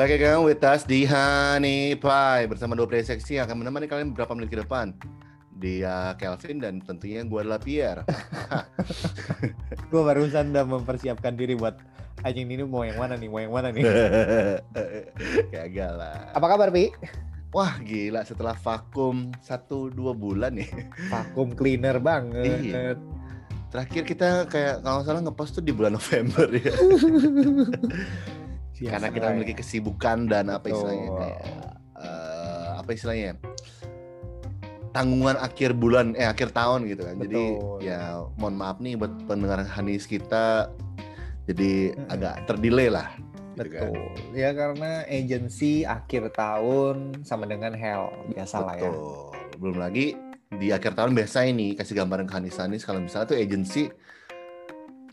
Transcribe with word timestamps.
Baik 0.00 0.16
again 0.16 0.40
with 0.48 0.64
us 0.64 0.88
di 0.88 1.04
Honey 1.04 1.92
Pie 1.92 2.48
bersama 2.48 2.72
dua 2.72 2.88
play 2.88 3.04
seksi 3.04 3.36
yang 3.36 3.44
akan 3.44 3.60
menemani 3.60 3.84
kalian 3.84 4.16
beberapa 4.16 4.32
menit 4.32 4.48
ke 4.48 4.56
depan. 4.64 4.96
Dia 5.60 6.16
Kelvin 6.16 6.56
dan 6.56 6.80
tentunya 6.80 7.20
gue 7.20 7.36
adalah 7.36 7.60
Pierre. 7.60 8.08
gue 9.92 10.00
barusan 10.00 10.56
udah 10.56 10.64
mempersiapkan 10.64 11.36
diri 11.36 11.52
buat 11.52 11.76
anjing 12.24 12.48
ini 12.48 12.64
mau 12.64 12.80
yang 12.80 12.96
mana 12.96 13.12
nih, 13.12 13.28
mau 13.28 13.44
yang 13.44 13.52
mana 13.52 13.68
nih. 13.76 13.84
Gagal 15.52 15.92
lah. 15.92 16.32
Apa 16.32 16.48
kabar, 16.48 16.72
Pi? 16.72 16.96
Wah 17.52 17.76
gila 17.84 18.24
setelah 18.24 18.56
vakum 18.56 19.36
satu 19.44 19.92
dua 19.92 20.16
bulan 20.16 20.56
nih. 20.56 20.72
Vakum 21.12 21.52
cleaner 21.52 22.00
banget. 22.00 22.72
Iya. 22.72 22.96
Terakhir 23.68 24.08
kita 24.08 24.48
kayak 24.48 24.80
kalau 24.80 25.04
salah 25.04 25.20
ngepost 25.20 25.60
tuh 25.60 25.64
di 25.68 25.76
bulan 25.76 25.92
November 25.92 26.48
ya. 26.56 26.72
Biasa 28.80 28.92
Karena 28.96 29.08
kita 29.12 29.26
memiliki 29.36 29.54
kesibukan 29.60 30.18
dan 30.24 30.48
apa 30.48 30.64
Betul. 30.64 30.72
istilahnya 30.80 31.08
kayak 31.20 31.40
eh, 32.00 32.68
apa 32.80 32.90
istilahnya 32.96 33.32
tanggungan 34.90 35.36
akhir 35.38 35.70
bulan 35.76 36.16
eh 36.16 36.26
akhir 36.26 36.56
tahun 36.56 36.88
gitu 36.88 37.04
kan. 37.04 37.16
Jadi 37.20 37.42
Betul. 37.60 37.84
ya 37.84 38.24
mohon 38.40 38.56
maaf 38.56 38.80
nih 38.80 38.96
buat 38.96 39.12
pendengar 39.28 39.62
Hanis 39.68 40.08
kita 40.08 40.72
jadi 41.44 41.92
Mm-mm. 41.92 42.08
agak 42.08 42.34
terdelay 42.48 42.88
lah. 42.88 43.12
Gitu 43.60 43.68
kan. 43.76 43.92
Betul. 43.92 44.08
Ya 44.32 44.50
karena 44.56 45.04
agency 45.06 45.84
akhir 45.84 46.32
tahun 46.32 47.20
sama 47.22 47.44
dengan 47.44 47.76
hell 47.76 48.08
biasa 48.32 48.56
lah 48.64 48.76
ya. 48.80 48.88
Betul. 48.88 49.28
Belum 49.60 49.76
lagi 49.76 50.16
di 50.56 50.74
akhir 50.74 50.98
tahun 50.98 51.14
biasa 51.14 51.46
ini 51.46 51.78
kasih 51.78 52.00
gambaran 52.00 52.26
ke 52.26 52.34
Hanis 52.34 52.58
Hanis 52.58 52.82
kalau 52.82 52.98
misalnya 52.98 53.30
tuh 53.30 53.38
agency 53.38 53.86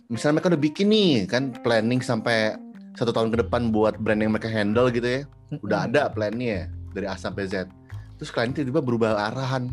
misalnya 0.09 0.39
mereka 0.39 0.49
udah 0.55 0.63
bikin 0.65 0.87
nih 0.89 1.11
kan 1.29 1.53
planning 1.61 2.01
sampai 2.01 2.57
satu 2.97 3.13
tahun 3.13 3.29
ke 3.29 3.37
depan 3.39 3.69
buat 3.69 3.95
brand 3.95 4.17
yang 4.17 4.33
mereka 4.33 4.49
handle 4.49 4.89
gitu 4.89 5.05
ya 5.05 5.21
udah 5.61 5.85
ada 5.85 6.09
plannya 6.09 6.65
dari 6.91 7.05
A 7.05 7.13
sampai 7.13 7.45
Z 7.45 7.69
terus 8.17 8.29
klien 8.29 8.49
tiba-tiba 8.49 8.81
berubah 8.81 9.15
arahan 9.23 9.69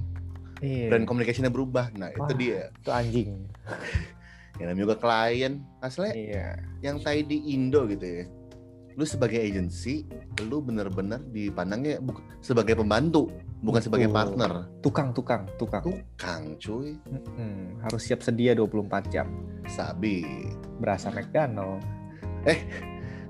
Iya. 0.61 0.89
brand 0.89 1.05
communication-nya 1.05 1.49
berubah 1.49 1.89
nah 1.93 2.09
itu 2.09 2.21
Wah. 2.23 2.33
dia 2.35 2.61
itu 2.71 2.91
anjing. 2.91 3.31
yang 4.57 4.67
namanya 4.67 4.85
juga 4.85 4.97
klien 4.99 5.53
aslinya 5.81 6.15
Iya. 6.15 6.47
yang 6.81 6.97
tai 7.01 7.21
di 7.21 7.51
Indo 7.51 7.85
gitu 7.85 8.01
ya 8.01 8.25
lu 8.95 9.03
sebagai 9.03 9.37
agency 9.37 10.07
lu 10.41 10.63
bener-bener 10.63 11.19
dipandangnya 11.27 11.99
sebagai 12.39 12.79
pembantu 12.79 13.27
bukan 13.59 13.83
sebagai 13.83 14.07
Betul. 14.07 14.17
partner 14.17 14.53
Tukang, 14.79 15.09
tukang, 15.11 15.43
tukang. 15.57 15.83
tukang 15.83 16.43
cuy 16.57 16.95
Mm-mm. 17.03 17.83
Harus 17.83 18.05
siap 18.05 18.21
sedia 18.21 18.55
24 18.55 18.87
jam. 19.11 19.27
sabi 19.67 20.23
Berasa 20.79 21.11
McDonald. 21.11 21.83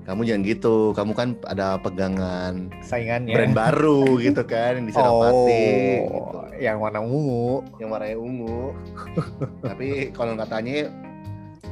Kamu 0.05 0.21
jangan 0.21 0.41
gitu 0.45 0.75
kamu 0.93 1.11
kan 1.11 1.33
ada 1.49 1.81
pegangan 1.81 2.69
Saingannya. 2.85 3.33
brand 3.33 3.57
baru 3.57 4.21
gitu 4.21 4.45
kan 4.45 4.77
yang 4.77 4.85
di 4.85 4.93
Senopati 4.93 5.65
gitu. 5.97 6.13
Oh, 6.13 6.45
yang 6.55 6.77
warna 6.77 7.01
ungu. 7.01 7.65
yang 7.81 7.89
warnanya 7.89 8.15
ungu. 8.15 8.71
Tapi 9.67 10.13
kalau 10.13 10.37
katanya 10.37 10.93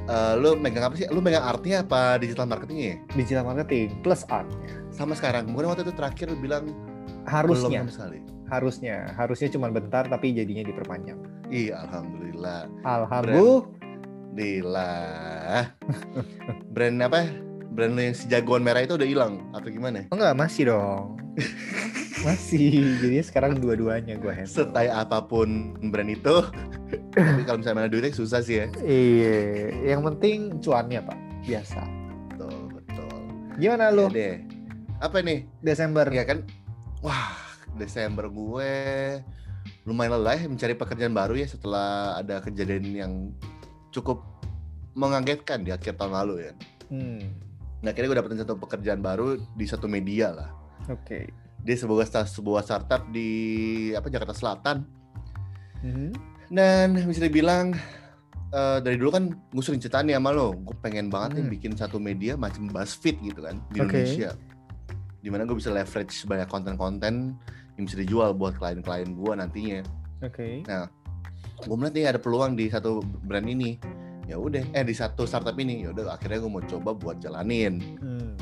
eh, 0.10 0.34
lu 0.36 0.58
megang 0.58 0.90
apa 0.90 0.98
sih? 0.98 1.06
Lu 1.08 1.22
megang 1.22 1.46
artinya 1.46 1.86
apa 1.86 2.18
digital 2.18 2.50
marketingnya? 2.50 2.86
ya? 2.86 2.98
Digital 3.14 3.46
marketing 3.46 4.02
plus 4.02 4.26
art. 4.28 4.50
Sama 4.90 5.14
sekarang. 5.14 5.46
Kemudian 5.46 5.70
waktu 5.70 5.86
itu 5.86 5.94
terakhir 5.94 6.34
lu 6.34 6.38
bilang 6.38 6.74
Harusnya, 7.24 7.86
belum 7.86 7.94
sekali. 7.94 8.20
harusnya, 8.52 9.16
harusnya 9.16 9.48
cuma 9.48 9.72
bentar 9.72 10.04
tapi 10.06 10.36
jadinya 10.36 10.68
diperpanjang. 10.68 11.16
Iya, 11.48 11.88
alhamdulillah. 11.88 12.68
Alhamdulillah. 12.84 13.64
Alhamdulillah. 14.34 15.72
Brand 16.74 16.98
apa? 17.00 17.20
Brand 17.74 17.98
lu 17.98 18.02
yang 18.06 18.14
si 18.14 18.30
jagoan 18.30 18.62
merah 18.62 18.86
itu 18.86 18.94
udah 18.94 19.10
hilang 19.10 19.42
atau 19.50 19.66
gimana? 19.74 20.06
Oh, 20.14 20.16
enggak, 20.16 20.38
masih 20.38 20.70
dong. 20.70 21.18
masih. 22.26 23.02
Jadi 23.02 23.18
sekarang 23.26 23.58
dua-duanya 23.58 24.22
gue 24.22 24.30
handle. 24.30 24.54
Setai 24.54 24.94
apa 24.94 25.26
pun 25.26 25.74
brand 25.90 26.06
itu, 26.06 26.46
tapi 27.18 27.42
kalau 27.50 27.58
misalnya 27.58 27.78
mana 27.82 27.90
duitnya 27.90 28.14
susah 28.14 28.46
sih 28.46 28.62
ya. 28.62 28.68
Iya, 28.86 29.38
yang 29.98 30.06
penting 30.06 30.62
cuannya 30.62 31.02
pak, 31.02 31.18
biasa. 31.50 31.82
Betul, 32.30 32.62
betul. 32.78 33.18
Gimana 33.58 33.90
lu 33.90 34.06
Ya 34.14 34.14
deh. 34.14 34.36
Apa 35.02 35.26
nih? 35.26 35.50
Desember? 35.66 36.06
Ya 36.14 36.24
kan, 36.30 36.46
wah 37.02 37.34
Desember 37.74 38.30
gue 38.30 38.74
lumayan 39.84 40.16
lelah 40.16 40.40
ya 40.40 40.48
mencari 40.48 40.78
pekerjaan 40.78 41.12
baru 41.12 41.36
ya 41.36 41.48
setelah 41.50 42.16
ada 42.16 42.40
kejadian 42.40 42.86
yang 42.94 43.14
cukup 43.92 44.24
mengagetkan 44.96 45.66
di 45.66 45.74
akhir 45.74 45.98
tahun 45.98 46.14
lalu 46.24 46.48
ya. 46.48 46.54
Hmm, 46.94 47.20
Nah 47.84 47.92
akhirnya 47.92 48.10
gue 48.10 48.18
dapetin 48.18 48.40
satu 48.40 48.56
pekerjaan 48.56 49.04
baru 49.04 49.36
di 49.54 49.66
satu 49.68 49.86
media 49.86 50.32
lah. 50.32 50.50
oke. 50.88 51.20
Dia 51.60 51.76
sebuah 51.76 52.04
sebuah 52.28 52.60
startup 52.60 53.08
di 53.08 53.28
apa 53.92 54.08
Jakarta 54.08 54.32
Selatan. 54.32 54.84
Mhm. 55.80 56.10
Dan 56.48 56.96
bisa 57.04 57.24
dibilang 57.24 57.72
eh, 58.50 58.78
dari 58.80 58.96
dulu 58.96 59.10
kan 59.10 59.24
gue 59.32 59.64
sering 59.64 59.80
cerita 59.80 60.00
nih 60.00 60.14
sama 60.14 60.30
lo, 60.30 60.54
gue 60.54 60.76
pengen 60.78 61.10
banget 61.10 61.36
nih 61.36 61.44
Hmm. 61.44 61.54
bikin 61.54 61.72
satu 61.74 61.98
media 61.98 62.36
macam 62.36 62.70
BuzzFeed 62.70 63.18
gitu 63.24 63.42
kan 63.42 63.58
di 63.70 63.80
Oke. 63.80 63.98
Indonesia. 63.98 64.32
Di 65.20 65.30
mana 65.32 65.44
gue 65.44 65.56
bisa 65.56 65.72
leverage 65.72 66.14
banyak 66.24 66.48
konten-konten 66.48 67.34
yang 67.74 67.84
bisa 67.84 67.98
dijual 67.98 68.32
buat 68.32 68.54
klien-klien 68.54 69.10
gue 69.10 69.34
nantinya. 69.34 69.82
Oke. 70.22 70.62
Gue 71.64 71.76
melihat 71.76 71.96
nih 71.96 72.06
ada 72.06 72.20
peluang 72.20 72.54
di 72.54 72.68
satu 72.68 73.00
brand 73.24 73.48
ini. 73.48 73.80
Ya 74.24 74.40
udah, 74.40 74.64
eh 74.72 74.84
di 74.88 74.96
satu 74.96 75.28
startup 75.28 75.56
ini. 75.60 75.84
Ya 75.84 75.92
udah 75.92 76.16
akhirnya 76.16 76.40
gue 76.40 76.52
mau 76.52 76.64
coba 76.64 76.96
buat 76.96 77.18
jalanin. 77.20 77.84
Hmm. 78.00 78.34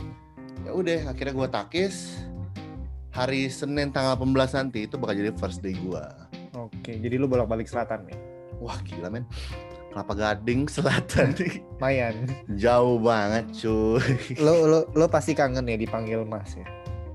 Ya 0.62 0.72
udah, 0.78 1.00
akhirnya 1.10 1.34
gue 1.34 1.50
takis. 1.50 2.22
Hari 3.12 3.52
Senin 3.52 3.92
tanggal 3.92 4.16
18 4.16 4.56
nanti 4.56 4.88
itu 4.88 4.96
bakal 4.96 5.20
jadi 5.20 5.36
first 5.36 5.60
day 5.60 5.76
gue. 5.76 6.04
Oke, 6.56 6.96
jadi 6.96 7.20
lu 7.20 7.28
bolak-balik 7.28 7.68
selatan 7.68 8.08
nih. 8.08 8.16
Wah 8.62 8.78
gila 8.86 9.10
men. 9.12 9.26
Kelapa 9.92 10.14
Gading 10.16 10.72
Selatan 10.72 11.36
nih. 11.40 11.60
Lumayan. 11.76 12.16
Jauh 12.56 12.96
banget 13.02 13.52
cuy. 13.52 14.00
lo 14.40 14.64
lo 14.64 14.80
lo 14.96 15.06
pasti 15.12 15.36
kangen 15.36 15.68
ya 15.68 15.76
dipanggil 15.76 16.24
Mas 16.24 16.56
ya. 16.56 16.64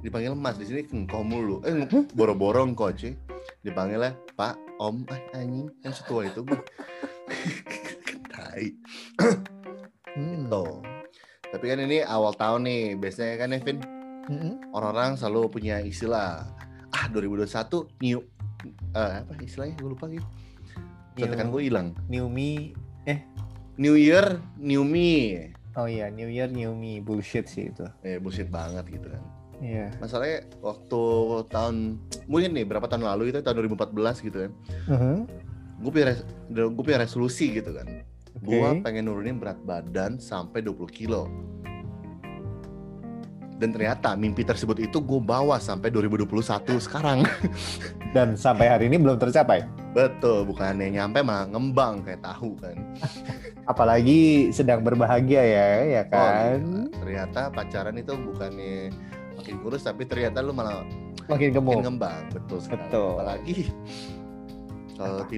Dipanggil 0.05 0.37
Mas 0.37 0.61
di 0.61 0.69
sini 0.69 0.85
engkau 0.93 1.25
mulu. 1.25 1.65
Eh 1.65 1.73
boro-boro 2.13 2.67
engkau 2.67 2.93
cuy. 2.93 3.17
Dipanggilnya 3.65 4.13
Pak, 4.37 4.59
Om, 4.77 5.07
ah 5.09 5.21
anjing 5.39 5.73
kan 5.81 5.95
setua 5.95 6.29
itu 6.29 6.45
gue. 6.45 6.61
Tai. 8.57 8.69
Hmm. 10.17 10.49
Tuh. 10.49 10.81
Tapi 11.53 11.65
kan 11.69 11.79
ini 11.79 12.01
awal 12.01 12.33
tahun 12.33 12.65
nih, 12.65 12.97
biasanya 12.97 13.37
kan 13.37 13.53
Evin 13.53 13.79
Mm-mm. 14.27 14.73
orang-orang 14.73 15.15
selalu 15.15 15.53
punya 15.53 15.77
istilah 15.79 16.49
ah 16.89 17.07
2021 17.13 17.85
new 18.01 18.19
eh, 18.97 19.13
apa 19.21 19.33
istilahnya 19.39 19.77
gue 19.77 19.91
lupa 19.93 20.09
gitu. 20.09 20.25
New- 21.21 21.53
gue 21.53 21.63
hilang. 21.63 21.93
New 22.09 22.27
me. 22.27 22.73
New 23.77 23.93
Year, 23.93 24.41
new 24.57 24.89
me. 24.89 25.53
Oh 25.77 25.85
iya, 25.85 26.09
New 26.09 26.33
Year, 26.33 26.49
New 26.49 26.73
me. 26.73 27.05
Bullshit 27.05 27.45
sih 27.45 27.69
itu. 27.69 27.85
Eh 28.01 28.17
bullshit 28.17 28.49
banget 28.49 28.89
gitu 28.89 29.13
kan. 29.13 29.21
Iya. 29.61 29.93
Masalahnya 30.01 30.49
waktu 30.65 31.01
tahun 31.53 32.01
mungkin 32.25 32.57
nih 32.57 32.65
berapa 32.65 32.89
tahun 32.89 33.05
lalu 33.05 33.37
itu 33.37 33.45
tahun 33.45 33.69
2014 33.69 34.25
gitu 34.25 34.49
kan. 34.49 34.53
Mhm. 34.89 35.17
Gue 35.85 35.91
punya 35.93 36.07
res- 36.09 36.27
gue 36.49 36.83
punya 36.83 37.05
resolusi 37.05 37.53
gitu 37.53 37.69
kan. 37.77 37.85
Oke. 38.37 38.53
Gue 38.53 38.71
pengen 38.81 39.09
nurunin 39.09 39.37
berat 39.37 39.59
badan 39.59 40.17
sampai 40.17 40.61
20 40.61 40.77
kilo. 40.89 41.27
Dan 43.57 43.73
ternyata 43.73 44.13
mimpi 44.13 44.45
tersebut 44.45 44.77
itu 44.77 45.01
gue 45.01 45.17
bawa 45.17 45.57
sampai 45.57 45.89
2021 45.89 46.29
sekarang. 46.77 47.25
Dan 48.15 48.37
sampai 48.37 48.69
hari 48.69 48.85
ini 48.87 49.01
belum 49.01 49.17
tercapai. 49.17 49.65
Betul, 49.91 50.45
bukannya 50.45 50.93
nyampe 50.93 51.25
mah 51.25 51.49
ngembang 51.49 52.05
kayak 52.05 52.21
tahu 52.21 52.53
kan. 52.61 52.77
Apalagi 53.73 54.53
sedang 54.53 54.85
berbahagia 54.85 55.41
ya, 55.41 55.67
ya 55.83 56.03
Oh, 56.05 56.09
kan? 56.13 56.59
gila. 56.61 56.85
Ternyata 57.01 57.41
pacaran 57.49 57.97
itu 57.97 58.13
bukannya 58.13 58.93
makin 59.35 59.57
kurus 59.65 59.83
tapi 59.83 60.05
ternyata 60.05 60.45
lu 60.45 60.53
malah 60.53 60.85
Makin 61.25 61.33
makin 61.33 61.49
gemuk. 61.51 61.81
ngembang. 61.81 62.23
Betul 62.31 62.59
sekali. 62.61 62.85
Betul. 62.85 63.09
Apalagi 63.17 63.57
kalau 64.95 65.17
Apa? 65.17 65.33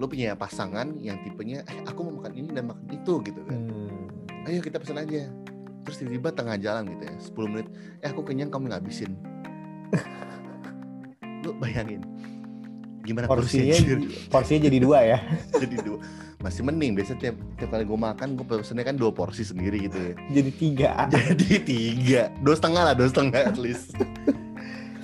Lu 0.00 0.08
punya 0.08 0.32
pasangan 0.32 0.96
yang 0.96 1.20
tipenya 1.20 1.60
eh 1.68 1.84
aku 1.84 2.08
mau 2.08 2.24
makan 2.24 2.32
ini 2.32 2.48
dan 2.50 2.72
makan 2.72 2.86
itu 2.88 3.20
gitu 3.20 3.40
kan. 3.44 3.60
Hmm. 3.68 4.48
Ayo 4.48 4.64
kita 4.64 4.80
pesan 4.80 4.96
aja. 4.96 5.28
Terus 5.84 5.96
tiba-tiba 6.00 6.32
tengah 6.32 6.56
jalan 6.56 6.88
gitu 6.88 7.02
ya, 7.04 7.14
10 7.20 7.52
menit. 7.52 7.68
Eh 8.00 8.08
aku 8.08 8.24
kenyang 8.24 8.48
kamu 8.48 8.72
ngabisin. 8.72 9.12
lu 11.40 11.56
bayangin 11.56 12.04
gimana 13.00 13.24
Porsinya 13.24 13.76
porsinya 14.32 14.68
jadi 14.68 14.78
dua 14.78 14.98
ya. 15.00 15.18
jadi 15.62 15.76
dua 15.80 15.98
masih 16.40 16.64
mending 16.64 16.96
biasa 16.96 17.16
tiap 17.16 17.36
tiap 17.56 17.68
kali 17.68 17.84
gue 17.84 17.96
makan 17.96 18.36
gue 18.36 18.44
pesennya 18.44 18.84
kan 18.84 18.96
dua 18.96 19.12
porsi 19.12 19.44
sendiri 19.44 19.88
gitu 19.88 19.98
ya 20.00 20.12
Jadi 20.32 20.50
tiga. 20.56 20.88
jadi 21.08 21.56
tiga 21.60 22.22
dua 22.40 22.54
setengah 22.56 22.82
lah 22.88 22.94
dua 22.96 23.08
setengah 23.08 23.40
at 23.40 23.56
least 23.60 23.92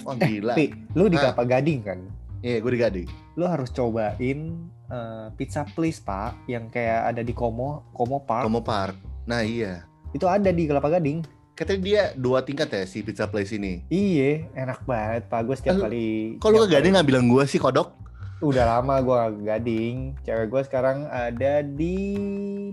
wah 0.05 0.17
gila 0.17 0.57
Pi, 0.57 0.73
lu 0.93 1.09
di 1.09 1.17
Ah. 1.17 1.33
Kelapa 1.33 1.45
Gading 1.45 1.81
kan? 1.85 1.99
iya 2.41 2.61
gue 2.61 2.73
di 2.73 2.81
Gading 2.81 3.09
Lu 3.37 3.45
harus 3.45 3.69
cobain 3.69 4.65
eh, 4.87 5.27
pizza 5.35 5.67
place 5.67 5.99
pak, 6.01 6.35
yang 6.47 6.71
kayak 6.71 7.15
ada 7.15 7.23
di 7.23 7.35
Komo, 7.35 7.87
Komo 7.93 8.23
Park. 8.23 8.45
Komo 8.47 8.61
Park 8.63 8.97
nah 9.27 9.43
iya 9.43 9.83
Itu 10.15 10.31
ada 10.31 10.49
di 10.55 10.71
Kelapa 10.71 10.87
Gading. 10.87 11.27
katanya 11.57 11.81
dia 11.83 12.03
dua 12.15 12.45
tingkat 12.45 12.69
ya 12.69 12.85
si 12.85 13.01
pizza 13.01 13.25
place 13.25 13.57
ini. 13.57 13.81
Iya, 13.89 14.45
enak 14.53 14.85
banget 14.85 15.25
Pak. 15.33 15.41
Gue 15.49 15.57
setiap 15.57 15.89
kali. 15.89 16.37
Kok 16.37 16.49
lu 16.53 16.69
ke 16.69 16.77
Gading 16.77 16.93
nggak 16.93 17.09
bilang 17.09 17.33
gue 17.33 17.43
sih 17.49 17.57
kodok? 17.57 17.97
Udah 18.45 18.77
lama 18.77 19.01
gue 19.01 19.49
gading. 19.49 20.13
Cewek 20.21 20.53
gue 20.53 20.63
sekarang 20.69 21.09
ada 21.09 21.65
di 21.65 21.97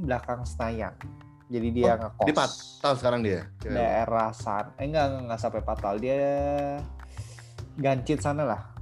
belakang 0.04 0.44
Senayan. 0.44 0.92
Jadi 1.48 1.68
dia 1.72 1.96
ngekos. 1.96 2.28
Di 2.28 2.34
Patal 2.36 2.94
sekarang 3.00 3.22
dia. 3.24 3.48
Cewek. 3.64 3.72
Daerah 3.72 4.36
San. 4.36 4.76
Eh 4.76 4.92
enggak, 4.92 5.06
enggak, 5.08 5.24
enggak 5.24 5.40
sampai 5.40 5.62
Patal. 5.64 5.96
Dia 6.04 6.20
Gancit 7.80 8.20
sana 8.20 8.44
lah. 8.44 8.73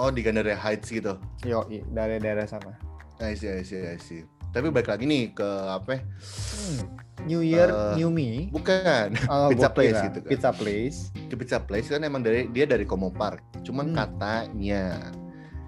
Oh 0.00 0.08
di 0.08 0.24
Gandaria 0.24 0.56
Heights 0.56 0.88
gitu. 0.88 1.20
Yo, 1.44 1.60
dari 1.92 2.16
daerah 2.16 2.48
sana. 2.48 2.72
I 3.20 3.36
see, 3.36 3.52
I 3.52 3.60
see, 3.60 3.84
I 3.84 4.00
see. 4.00 4.24
Tapi 4.50 4.72
balik 4.72 4.88
lagi 4.88 5.04
nih 5.04 5.30
ke 5.30 5.44
apa? 5.44 5.94
ya? 5.94 6.00
Hmm. 6.00 6.80
New 7.20 7.44
Year, 7.44 7.68
Eh, 7.68 8.00
New 8.00 8.08
Me. 8.08 8.48
Bukan. 8.48 9.12
Oh, 9.28 9.52
Pizza 9.52 9.68
Place 9.68 9.92
kira. 9.92 10.08
gitu 10.08 10.18
kan. 10.18 10.30
Pizza 10.32 10.50
Place. 10.50 10.98
Ke 11.28 11.34
Pizza 11.36 11.58
Place 11.60 11.86
kan 11.86 12.00
emang 12.00 12.24
dari 12.24 12.48
dia 12.48 12.64
dari 12.64 12.88
Como 12.88 13.12
Park. 13.12 13.44
Cuman 13.60 13.92
Hmm. 13.92 13.96
katanya 14.00 15.12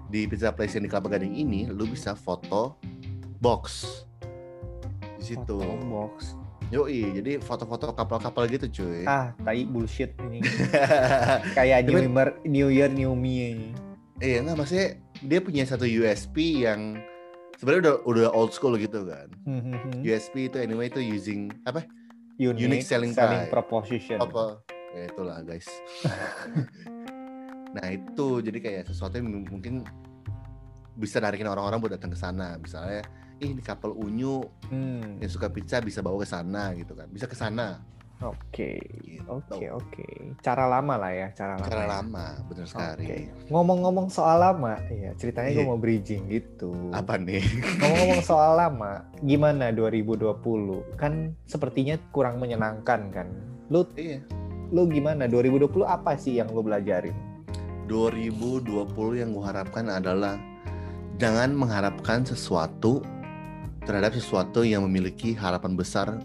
di 0.09 0.25
Pizza 0.25 0.49
Place 0.49 0.73
yang 0.73 0.83
di 0.83 0.89
Kelapa 0.89 1.13
Gading 1.13 1.37
ini 1.37 1.69
lu 1.69 1.85
bisa 1.85 2.11
foto 2.11 2.81
box 3.37 3.85
di 5.15 5.29
situ. 5.29 5.61
Foto 5.61 5.77
box. 5.85 6.33
Yoi, 6.69 7.21
jadi 7.21 7.37
foto-foto 7.37 7.93
kapal-kapal 7.93 8.49
gitu 8.49 8.65
cuy. 8.73 9.05
Ah, 9.05 9.29
tai 9.37 9.61
bullshit 9.61 10.17
ini. 10.25 10.41
Kayak 11.57 11.85
New 11.85 12.01
Year, 12.01 12.29
New 12.43 12.67
Year, 12.67 12.89
New 12.89 13.13
Me 13.13 13.33
ini. 13.53 13.69
Iya 14.23 14.39
nggak 14.39 14.55
maksudnya 14.55 14.87
dia 15.19 15.39
punya 15.43 15.67
satu 15.67 15.83
USP 15.83 16.63
yang 16.63 16.95
sebenarnya 17.59 17.81
udah 17.83 17.95
udah 18.07 18.27
old 18.31 18.55
school 18.55 18.79
gitu 18.79 19.03
kan. 19.03 19.27
Hmm. 19.43 19.99
USP 19.99 20.47
itu 20.47 20.57
anyway 20.63 20.87
itu 20.87 21.03
using 21.03 21.51
apa? 21.67 21.83
Unique, 22.39 22.63
Unique 22.63 22.87
selling 22.87 23.11
price. 23.11 23.51
proposition. 23.51 24.23
Apa? 24.23 24.63
Ya 24.95 25.11
itulah 25.11 25.43
guys. 25.43 25.67
nah 27.75 27.85
itu 27.91 28.27
jadi 28.39 28.57
kayak 28.63 28.83
sesuatu 28.87 29.19
yang 29.19 29.43
mungkin 29.43 29.83
bisa 30.95 31.19
narikin 31.19 31.49
orang-orang 31.49 31.83
buat 31.83 31.93
datang 31.99 32.13
ke 32.13 32.17
sana. 32.17 32.55
Misalnya, 32.55 33.03
ih 33.43 33.51
ini 33.51 33.59
couple 33.59 33.91
unyu 33.91 34.39
Hmm. 34.71 35.19
yang 35.19 35.27
suka 35.29 35.51
pizza 35.51 35.83
bisa 35.83 35.99
bawa 35.99 36.23
ke 36.23 36.27
sana 36.29 36.71
gitu 36.73 36.95
kan. 36.95 37.11
Bisa 37.11 37.27
ke 37.27 37.35
sana. 37.35 37.83
Oke, 38.23 38.79
Gitu. 39.03 39.27
oke, 39.27 39.65
oke. 39.75 40.05
Cara 40.39 40.63
lama 40.65 40.95
lah 40.95 41.11
ya, 41.11 41.27
cara 41.35 41.59
lama. 41.59 41.67
Cara 41.67 41.83
ya. 41.83 41.89
lama, 41.99 42.25
bener 42.47 42.65
sekali. 42.65 43.03
Oke. 43.03 43.17
Ngomong-ngomong 43.51 44.07
soal 44.07 44.39
lama, 44.39 44.79
ya 44.87 45.11
ceritanya 45.13 45.51
gue 45.51 45.59
Iya. 45.59 45.69
mau 45.69 45.75
bridging 45.75 46.23
gitu. 46.27 46.71
Apa 46.89 47.19
nih? 47.19 47.43
Ngomong-ngomong 47.77 48.23
soal 48.31 48.55
lama, 48.55 49.03
gimana 49.19 49.69
2020? 49.69 50.87
Kan 50.95 51.35
sepertinya 51.43 51.99
kurang 52.09 52.39
menyenangkan 52.39 53.11
kan. 53.11 53.27
Lu 53.67 53.83
iya. 53.95 54.23
lu 54.73 54.89
gimana 54.89 55.29
2020 55.29 55.85
apa 55.85 56.17
sih 56.17 56.41
yang 56.41 56.49
lu 56.49 56.65
belajarin? 56.65 57.13
2020 57.85 58.65
yang 59.21 59.29
gue 59.29 59.43
harapkan 59.43 59.85
adalah 59.85 60.39
jangan 61.21 61.53
mengharapkan 61.53 62.25
sesuatu 62.25 63.05
terhadap 63.85 64.15
sesuatu 64.15 64.65
yang 64.65 64.81
memiliki 64.87 65.35
harapan 65.35 65.77
besar 65.77 66.17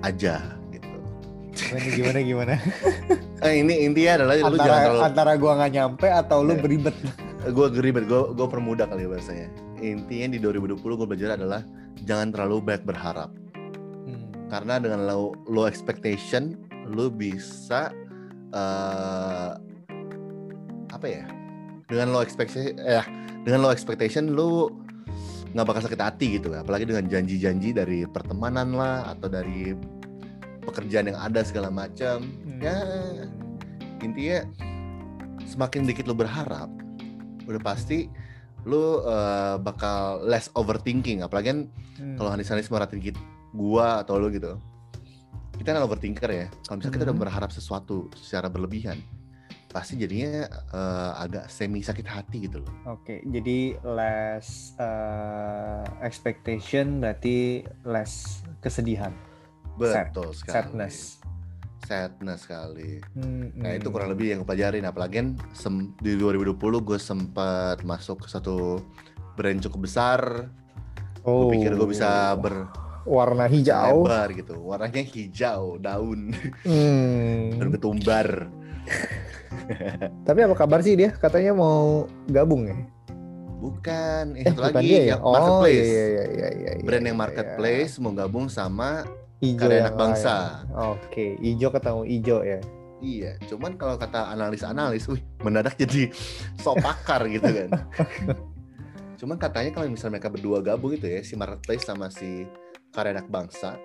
aja. 0.00 0.55
Gimana 1.56 1.88
gimana 1.90 2.18
gimana? 2.20 2.54
Eh, 3.36 3.60
ini 3.60 3.84
intinya 3.84 4.24
adalah 4.24 4.34
lu 4.34 4.56
jangan 4.56 4.56
antara 4.56 4.80
terlalu 4.80 5.00
antara 5.04 5.32
gua 5.36 5.52
nggak 5.60 5.72
nyampe 5.76 6.06
atau 6.08 6.38
lu 6.40 6.52
Iya. 6.56 6.62
beribet. 6.64 6.96
gue 7.46 7.66
geribet 7.70 8.04
gue 8.04 8.22
gue 8.32 8.46
permudah 8.48 8.88
kali 8.88 9.04
ya 9.04 9.10
bahasanya. 9.12 9.48
Intinya 9.78 10.26
di 10.26 10.38
2020 10.40 10.80
gue 10.80 11.06
belajar 11.06 11.36
adalah 11.36 11.60
jangan 12.02 12.32
terlalu 12.32 12.56
banyak 12.60 12.82
berharap 12.82 13.30
Hmm. 14.08 14.32
karena 14.48 14.80
dengan 14.80 15.04
low, 15.04 15.36
low 15.46 15.68
expectation 15.68 16.56
lu 16.88 17.06
bisa 17.06 17.92
eh 18.50 19.52
apa 20.88 21.06
ya? 21.06 21.28
Dengan 21.86 22.10
low 22.10 22.24
expectation 22.24 22.72
eh 22.80 23.04
dengan 23.44 23.62
low 23.62 23.70
expectation 23.70 24.32
lu 24.32 24.72
nggak 25.52 25.66
bakal 25.66 25.82
sakit 25.84 26.00
hati 26.02 26.26
gitu 26.36 26.50
apalagi 26.50 26.84
dengan 26.84 27.06
janji-janji 27.06 27.70
dari 27.70 28.04
pertemanan 28.04 28.72
lah 28.72 29.12
atau 29.12 29.28
dari 29.28 29.72
pekerjaan 30.66 31.06
yang 31.06 31.18
ada 31.18 31.40
segala 31.40 31.70
macam 31.70 32.26
Hmm. 32.42 32.58
ya 32.58 32.76
intinya 33.98 34.38
semakin 35.42 35.84
dikit 35.84 36.04
lu 36.04 36.14
berharap 36.14 36.68
udah 37.44 37.62
pasti 37.62 38.10
lu 38.62 38.98
eh, 39.00 39.56
bakal 39.58 40.20
less 40.22 40.50
overthinking 40.52 41.22
apalagi 41.22 41.48
kan 41.48 41.60
Hmm. 41.96 42.16
kalau 42.16 42.28
Hanis 42.28 42.50
Hanis 42.50 42.66
merhatiin 42.66 43.00
kit- 43.00 43.24
gua 43.50 44.02
atau 44.02 44.18
lu 44.18 44.28
gitu 44.28 44.58
kita 45.56 45.72
kan 45.72 45.80
overthinker 45.80 46.28
ya 46.28 46.46
kalau 46.60 46.76
misalnya 46.76 46.94
kita 46.94 47.04
udah 47.06 47.16
Mhm. 47.16 47.24
berharap 47.24 47.48
sesuatu 47.48 47.96
secara 48.14 48.46
berlebihan 48.46 49.00
pasti 49.66 49.96
jadinya 49.96 50.44
eh, 50.48 51.12
agak 51.16 51.46
semi 51.46 51.80
sakit 51.80 52.04
hati 52.04 52.36
gitu 52.42 52.60
loh 52.60 52.72
Oke, 52.90 53.24
jadi 53.24 53.76
less 53.82 54.72
uh, 54.76 55.84
expectation 56.00 56.98
berarti 56.98 57.60
less 57.82 58.40
kesedihan, 58.58 59.12
Sad- 59.78 60.10
betul 60.10 60.28
sekali 60.32 60.54
sadness. 60.54 60.96
sadness 61.82 62.40
sekali 62.42 62.98
Hmm, 63.12 63.52
Nah 63.54 63.72
itu 63.72 63.84
hmm. 63.84 63.92
kurang 63.92 64.10
lebih 64.10 64.26
yang 64.28 64.38
gue 64.38 64.48
pelajarin 64.48 64.82
apalagi 64.82 65.14
kan 65.16 65.28
sem- 65.52 65.94
di 65.96 66.14
2020 66.14 66.56
gue 66.80 66.96
sempat 66.96 67.80
masuk 67.82 68.22
ke 68.22 68.28
satu 68.28 68.80
brand 69.32 69.60
cukup 69.60 69.80
besar. 69.82 70.48
Oh, 71.20 71.44
Gue 71.44 71.58
pikir 71.58 71.74
gue 71.74 71.88
bisa 71.88 72.32
warna 73.04 73.44
hijau. 73.44 74.02
berlebar 74.02 74.28
gitu. 74.32 74.56
Warnanya 74.58 75.02
hijau, 75.04 75.76
daun 75.76 76.32
Hmm. 76.62 77.50
dan 77.58 77.68
ketumbar. 77.70 78.48
Tapi 80.22 80.38
apa 80.40 80.54
kabar 80.54 80.80
sih 80.80 80.94
dia? 80.94 81.10
Katanya 81.12 81.52
mau 81.52 82.06
gabung 82.26 82.66
ya? 82.66 82.76
Bukan, 83.56 84.24
eh, 84.34 84.40
Eh, 84.40 84.44
satu 84.46 84.60
bukan 84.60 84.74
lagi 84.74 84.86
dia 84.86 84.96
ya? 84.96 85.06
yang 85.12 85.20
Oh, 85.20 85.32
marketplace. 85.32 85.80
iya, 85.82 86.04
iya, 86.06 86.06
iya, 86.06 86.48
iya, 86.52 86.70
iya, 86.72 86.84
Brand 86.84 87.04
yang 87.04 87.14
iya, 87.14 87.24
marketplace 87.24 87.92
mau 87.98 88.12
gabung 88.12 88.46
sama 88.48 89.02
iya. 89.02 89.15
Ijo 89.44 89.60
Karya 89.60 89.84
Anak 89.84 89.96
Bangsa. 90.00 90.64
Oke, 90.72 91.36
ijo 91.44 91.68
ketemu 91.68 92.02
ijo 92.08 92.40
ya. 92.40 92.60
Iya, 92.96 93.36
cuman 93.52 93.76
kalau 93.76 94.00
kata 94.00 94.32
analis-analis, 94.32 95.04
wih 95.12 95.20
mendadak 95.44 95.76
jadi 95.76 96.08
sok 96.56 96.80
pakar 96.80 97.28
gitu 97.28 97.44
kan. 97.44 97.68
cuman 99.20 99.36
katanya 99.36 99.76
kalau 99.76 99.92
misalnya 99.92 100.16
mereka 100.16 100.32
berdua 100.32 100.64
gabung 100.64 100.96
itu 100.96 101.04
ya, 101.04 101.20
si 101.20 101.36
marketplace 101.36 101.84
sama 101.84 102.08
si 102.08 102.48
karya 102.96 103.20
anak 103.20 103.28
bangsa, 103.28 103.76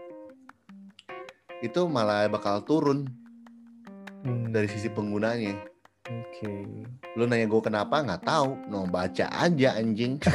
itu 1.59 1.83
malah 1.91 2.31
bakal 2.31 2.63
turun 2.63 3.11
Hmm, 4.21 4.53
dari 4.53 4.69
sisi 4.69 4.85
penggunanya. 4.85 5.57
Oke. 6.05 6.85
Lu 7.17 7.25
nanya 7.25 7.49
gue 7.49 7.61
kenapa 7.61 8.05
nggak 8.05 8.21
tahu, 8.21 8.53
no 8.69 8.85
baca 8.85 9.25
aja 9.33 9.73
anjing. 9.77 10.21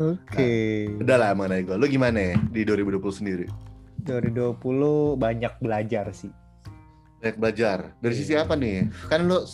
Oke. 0.00 0.88
Udah 0.96 1.16
lah 1.20 1.30
nanya 1.36 1.60
gue. 1.60 1.76
Lu 1.76 1.84
gimana 1.84 2.32
ya 2.32 2.34
di 2.48 2.64
2020 2.64 3.04
sendiri? 3.12 3.46
2020 4.08 4.56
banyak 5.20 5.52
belajar 5.60 6.08
sih. 6.16 6.32
Banyak 7.20 7.36
belajar. 7.36 7.92
Dari 8.00 8.14
sisi 8.16 8.32
Iya. 8.32 8.48
apa 8.48 8.56
nih? 8.56 8.88
Kan 9.12 9.28
lu 9.28 9.44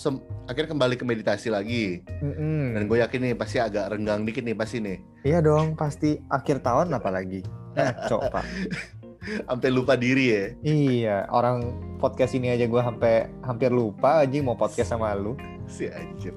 akhirnya 0.46 0.70
kembali 0.70 0.94
ke 0.94 1.02
meditasi 1.02 1.50
lagi. 1.50 2.06
Mm-mm. 2.22 2.78
Dan 2.78 2.86
gue 2.86 3.02
yakin 3.02 3.20
nih 3.26 3.34
pasti 3.34 3.58
agak 3.58 3.90
renggang 3.90 4.22
dikit 4.22 4.46
nih 4.46 4.54
pasti 4.54 4.78
nih. 4.78 5.02
Iya 5.26 5.42
dong, 5.42 5.74
pasti 5.74 6.22
akhir 6.30 6.62
tahun 6.62 6.94
apalagi. 6.94 7.42
Ngaco, 7.74 8.30
Pak. 8.30 8.44
Sampai 9.50 9.74
lupa 9.74 9.98
diri 9.98 10.30
ya. 10.30 10.44
Iya, 10.62 11.16
orang 11.34 11.74
podcast 11.98 12.38
ini 12.38 12.54
aja 12.54 12.70
gua 12.70 12.86
sampai 12.86 13.26
hampir 13.42 13.74
lupa 13.74 14.22
aja 14.22 14.38
mau 14.38 14.54
podcast 14.54 14.94
sama 14.94 15.10
lu. 15.18 15.34
Si 15.66 15.90
anjir. 15.90 16.30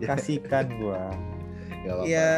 Kasihkan 0.00 0.72
gua. 0.80 1.12
Gak 1.80 1.94
apa-apa. 1.94 2.06
Ya 2.06 2.30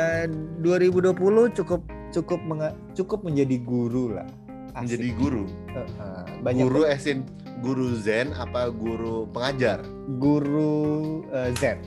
2020 0.60 1.12
cukup 1.52 1.80
cukup 2.10 2.40
menga- 2.42 2.76
cukup 2.92 3.20
menjadi 3.22 3.56
guru 3.58 4.14
lah. 4.14 4.28
Asik. 4.72 4.96
Menjadi 4.96 5.08
guru. 5.14 5.44
Heeh, 5.68 6.22
banyak 6.40 6.64
Guru 6.64 6.82
esin 6.86 7.18
guru 7.60 7.94
zen 7.94 8.32
apa 8.32 8.68
guru 8.68 9.28
pengajar? 9.28 9.84
guru 10.12 10.74
eh, 11.28 11.52
Zen 11.54 11.78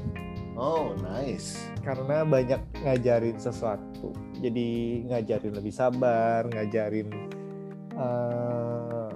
Oh, 0.55 0.95
nice. 0.97 1.59
karena 1.81 2.24
banyak 2.24 2.57
ngajarin 2.79 3.35
sesuatu. 3.35 4.15
Jadi 4.35 4.67
ngajarin 5.05 5.51
lebih 5.51 5.69
sabar, 5.69 6.47
ngajarin 6.47 7.12
eh, 7.91 9.09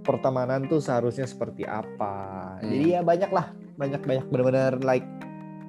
pertemanan 0.00 0.66
tuh 0.66 0.80
seharusnya 0.80 1.24
seperti 1.24 1.62
apa. 1.62 2.56
Hmm. 2.58 2.66
Jadi 2.66 2.84
ya 2.90 3.00
banyak 3.00 3.30
lah, 3.30 3.46
banyak 3.76 4.00
banyak 4.00 4.26
benar-benar 4.26 4.72
like 4.80 5.06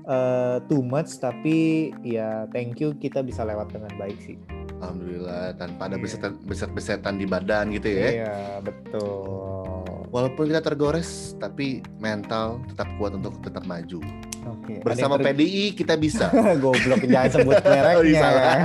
eh, 0.04 0.58
too 0.66 0.82
much 0.82 1.18
tapi 1.18 1.58
ya 2.02 2.46
thank 2.50 2.78
you 2.78 2.94
kita 2.94 3.20
bisa 3.20 3.42
lewat 3.42 3.70
dengan 3.70 3.92
baik 3.96 4.18
sih. 4.20 4.38
Alhamdulillah 4.78 5.54
tanpa 5.56 5.86
ada 5.86 5.96
besetan 5.96 6.42
beset-besetan 6.42 7.16
di 7.16 7.26
badan 7.26 7.70
gitu 7.70 7.88
ya. 7.88 8.10
Iya, 8.12 8.36
betul. 8.60 9.86
Walaupun 10.10 10.44
kita 10.46 10.60
tergores 10.60 11.38
tapi 11.38 11.80
mental 11.96 12.60
tetap 12.68 12.90
kuat 12.96 13.14
untuk 13.14 13.40
tetap 13.40 13.64
maju. 13.64 14.02
Oke. 14.44 14.74
ada 14.76 14.84
Bersama 14.84 15.16
ter- 15.16 15.32
PDI 15.32 15.72
kita 15.72 15.96
bisa. 15.96 16.34
Goblok 16.64 17.06
jangan 17.06 17.30
sebut 17.32 17.56
Oh, 17.56 17.64
mereknya. 17.64 18.20
salah. 18.20 18.56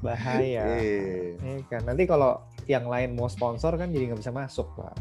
Bahaya. 0.00 0.62
Eh, 0.78 1.34
Iya 1.36 1.62
kan. 1.68 1.82
Nanti 1.84 2.06
kalau 2.06 2.38
yang 2.64 2.86
lain 2.86 3.14
mau 3.14 3.26
sponsor 3.26 3.74
kan 3.74 3.90
jadi 3.90 4.08
nggak 4.08 4.22
bisa 4.22 4.30
masuk, 4.30 4.70
Pak. 4.74 4.94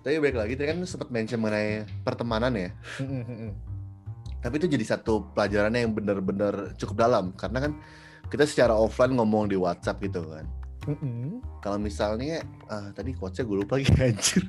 Tapi 0.00 0.18
balik 0.18 0.36
lagi 0.36 0.54
tadi 0.54 0.68
kan 0.68 0.78
sempat 0.82 1.10
mention 1.10 1.38
mengenai 1.38 1.82
pertemanan 2.00 2.54
ya. 2.54 2.70
Tapi 4.38 4.54
itu 4.56 4.66
jadi 4.68 4.84
satu 4.86 5.26
pelajaran 5.32 5.74
yang 5.74 5.90
benar-benar 5.90 6.76
cukup 6.76 6.96
dalam 7.00 7.34
karena 7.34 7.58
kan 7.60 7.72
kita 8.26 8.42
secara 8.42 8.72
offline 8.72 9.14
ngomong 9.14 9.46
di 9.46 9.58
WhatsApp 9.58 9.98
gitu 10.00 10.22
kan. 10.24 10.46
Kalau 11.58 11.76
misalnya 11.76 12.38
ah, 12.66 12.94
tadi 12.94 13.10
quotes-nya 13.10 13.42
gue 13.42 13.56
lupa 13.58 13.74
lagi 13.74 13.90
anjir. 14.06 14.42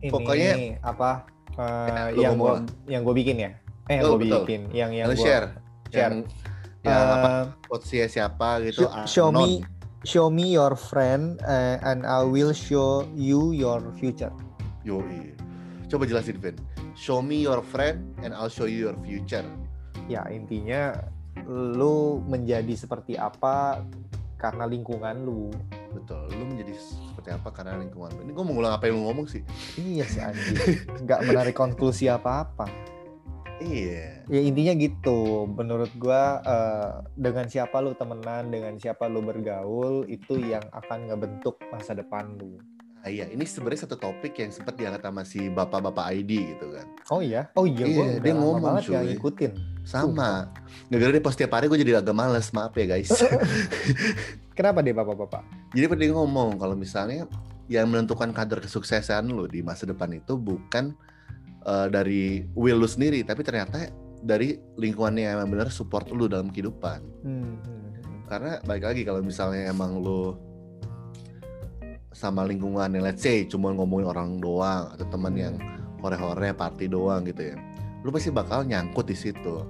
Ini 0.00 0.08
Pokoknya- 0.08 0.80
apa 0.80 1.28
eh, 1.56 2.16
lu 2.16 2.20
yang 2.22 2.36
gua 2.36 2.64
yang 2.88 3.02
gue 3.04 3.14
bikin 3.14 3.36
ya? 3.36 3.50
Eh, 3.86 4.00
yang 4.00 4.04
Betul, 4.08 4.12
gue 4.16 4.24
bikin, 4.42 4.60
yang 4.72 4.90
yang 4.90 5.06
gua 5.06 5.16
share. 5.16 5.46
share. 5.92 6.00
Yang, 6.00 6.14
yang 6.82 7.04
apa 7.12 7.28
Eh, 7.28 7.42
quotes-nya 7.68 8.06
siapa 8.08 8.48
gitu. 8.64 8.88
Show, 9.04 9.28
show 10.06 10.30
me 10.30 10.54
your 10.54 10.78
friend 10.78 11.42
uh, 11.42 11.82
and 11.82 12.06
I 12.06 12.22
will 12.22 12.54
show 12.54 13.02
you 13.18 13.50
your 13.50 13.82
future. 13.98 14.30
Yoi. 14.86 15.34
Coba 15.90 16.06
jelasin 16.06 16.38
Vin. 16.38 16.54
Show 16.94 17.18
me 17.20 17.42
your 17.42 17.60
friend 17.60 18.14
and 18.22 18.30
I'll 18.30 18.48
show 18.48 18.70
you 18.70 18.86
your 18.86 18.96
future. 19.02 19.44
Ya, 20.06 20.22
intinya 20.30 20.94
lu 21.44 22.22
menjadi 22.22 22.78
seperti 22.78 23.18
apa 23.18 23.82
karena 24.38 24.70
lingkungan 24.70 25.26
lu. 25.26 25.50
Betul. 25.90 26.30
Lu 26.38 26.54
menjadi 26.54 26.72
seperti 26.78 27.34
apa 27.34 27.50
karena 27.50 27.74
lingkungan. 27.82 28.14
lu. 28.14 28.20
Ini 28.22 28.30
gue 28.30 28.44
mau 28.46 28.54
ngulang 28.54 28.74
apa 28.78 28.86
yang 28.86 29.02
lu 29.02 29.10
ngomong 29.10 29.26
sih. 29.26 29.42
Iya 29.74 30.06
sih 30.06 30.22
anjing. 30.22 30.86
Nggak 31.02 31.20
menarik 31.26 31.54
konklusi 31.58 32.06
apa-apa. 32.06 32.95
Iya. 33.56 34.20
Ya 34.28 34.40
intinya 34.44 34.76
gitu. 34.76 35.48
Menurut 35.48 35.88
gua 35.96 36.44
eh, 36.44 36.90
dengan 37.16 37.48
siapa 37.48 37.80
lu 37.80 37.96
temenan, 37.96 38.52
dengan 38.52 38.76
siapa 38.76 39.08
lu 39.08 39.20
bergaul 39.20 40.04
itu 40.06 40.36
yang 40.36 40.64
akan 40.70 41.08
ngebentuk 41.08 41.56
masa 41.72 41.96
depan 41.96 42.36
lu. 42.36 42.60
Ah, 43.00 43.12
iya, 43.12 43.22
ini 43.30 43.46
sebenarnya 43.46 43.86
satu 43.86 44.02
topik 44.02 44.34
yang 44.34 44.50
sempat 44.50 44.74
diangkat 44.74 44.98
sama 44.98 45.22
si 45.22 45.46
bapak-bapak 45.46 46.10
ID 46.10 46.58
gitu 46.58 46.74
kan. 46.74 46.90
Oh 47.06 47.22
iya? 47.22 47.46
Oh 47.54 47.62
iya, 47.62 47.86
Iya, 47.86 48.02
udah 48.02 48.18
dia 48.18 48.34
ngomong, 48.34 48.58
banget 48.66 48.82
gak 48.82 48.98
cuy. 48.98 49.08
ngikutin. 49.14 49.52
Sama. 49.86 50.30
Gara-gara 50.90 51.12
dia 51.14 51.22
post 51.22 51.38
tiap 51.38 51.54
hari 51.54 51.70
gue 51.70 51.78
jadi 51.78 52.02
agak 52.02 52.16
males, 52.18 52.50
maaf 52.50 52.74
ya 52.74 52.82
guys. 52.90 53.14
Kenapa 54.58 54.82
deh 54.82 54.90
bapak-bapak? 54.90 55.42
jadi 55.70 55.86
pada 55.86 56.00
dia 56.02 56.12
ngomong 56.16 56.58
kalau 56.58 56.74
misalnya 56.74 57.30
yang 57.68 57.86
menentukan 57.86 58.32
kadar 58.34 58.58
kesuksesan 58.58 59.28
lu 59.30 59.46
di 59.46 59.62
masa 59.62 59.86
depan 59.86 60.10
itu 60.10 60.34
bukan 60.34 60.96
eh, 61.66 61.86
dari 61.90 62.22
will 62.54 62.78
lu 62.78 62.88
sendiri, 62.88 63.26
tapi 63.26 63.42
ternyata 63.42 63.90
dari 64.22 64.56
lingkungannya 64.78 65.36
yang 65.36 65.50
benar 65.50 65.68
support 65.68 66.08
lu 66.10 66.26
dalam 66.26 66.48
kehidupan. 66.48 66.98
Hmm, 67.22 67.58
hmm, 67.58 67.58
hmm. 67.60 68.20
Karena 68.26 68.52
balik 68.64 68.84
lagi 68.86 69.02
kalau 69.02 69.20
misalnya 69.22 69.70
emang 69.70 70.00
lu 70.00 70.34
sama 72.16 72.48
lingkungan 72.48 72.88
yang 72.96 73.04
let's 73.04 73.20
say 73.20 73.44
cuma 73.44 73.76
ngomongin 73.76 74.08
orang 74.08 74.40
doang 74.40 74.88
atau 74.96 75.04
teman 75.12 75.36
yang 75.36 75.54
hore-hore 76.00 76.48
party 76.56 76.88
doang 76.88 77.28
gitu 77.28 77.52
ya. 77.52 77.56
Lu 78.00 78.08
pasti 78.08 78.32
bakal 78.32 78.64
nyangkut 78.64 79.04
di 79.04 79.16
situ. 79.16 79.62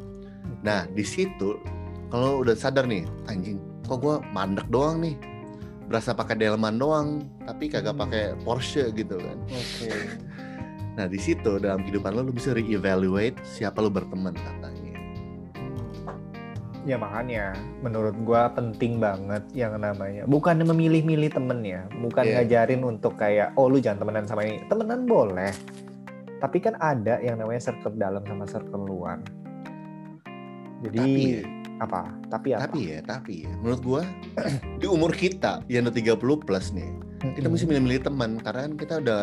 Nah, 0.63 0.87
di 0.87 1.03
situ 1.03 1.59
kalau 2.07 2.47
udah 2.47 2.55
sadar 2.55 2.87
nih, 2.87 3.03
anjing, 3.27 3.59
kok 3.83 3.99
gua 3.99 4.23
mandek 4.31 4.71
doang 4.71 5.03
nih. 5.03 5.19
Berasa 5.87 6.15
pakai 6.15 6.39
delman 6.39 6.79
doang, 6.79 7.27
tapi 7.47 7.67
kagak 7.71 7.95
Hmm. 7.95 8.03
pakai 8.07 8.25
Porsche 8.43 8.91
gitu 8.95 9.19
kan. 9.19 9.39
Oke. 9.51 9.91
Nah, 10.97 11.07
di 11.07 11.21
situ 11.21 11.61
dalam 11.61 11.85
kehidupan 11.85 12.17
lu 12.17 12.25
lu 12.25 12.33
bisa 12.33 12.57
reevaluate 12.57 13.37
siapa 13.45 13.85
lu 13.85 13.93
berteman 13.93 14.33
katanya. 14.33 14.97
Ya 16.87 16.95
makanya 16.97 17.53
menurut 17.83 18.15
gua 18.23 18.47
penting 18.55 19.03
banget 19.03 19.43
yang 19.53 19.75
namanya 19.77 20.23
bukan 20.25 20.63
memilih-milih 20.63 21.35
temen 21.35 21.61
ya, 21.67 21.83
bukan 21.99 22.23
Iya. 22.25 22.35
ngajarin 22.47 22.83
untuk 22.87 23.19
kayak 23.19 23.53
oh 23.59 23.67
lu 23.67 23.83
jangan 23.83 24.07
temenan 24.07 24.25
sama 24.25 24.47
ini. 24.47 24.63
Temenan 24.71 25.05
boleh. 25.05 25.51
Tapi 26.39 26.59
kan 26.63 26.79
ada 26.79 27.19
yang 27.21 27.43
namanya 27.43 27.59
circle 27.59 27.97
dalam 27.99 28.23
sama 28.23 28.47
circle 28.47 28.87
luar. 28.87 29.19
Jadi 30.87 30.97
Tapi 31.01 31.23
ya, 31.27 31.43
apa? 31.83 32.01
Tapi 32.31 32.49
apa? 32.55 32.61
tapi 32.69 32.81
ya, 32.87 32.99
tapi 33.03 33.35
ya, 33.49 33.53
menurut 33.59 33.83
gua 33.83 34.03
di 34.81 34.87
umur 34.87 35.11
kita 35.11 35.67
yang 35.67 35.91
udah 35.91 35.97
30 35.97 36.47
plus 36.47 36.71
nih, 36.71 36.93
kita 37.35 37.51
mesti 37.51 37.67
milih-milih 37.67 38.07
teman 38.07 38.39
karena 38.39 38.71
kan 38.71 38.73
kita 38.79 38.95
udah 39.03 39.23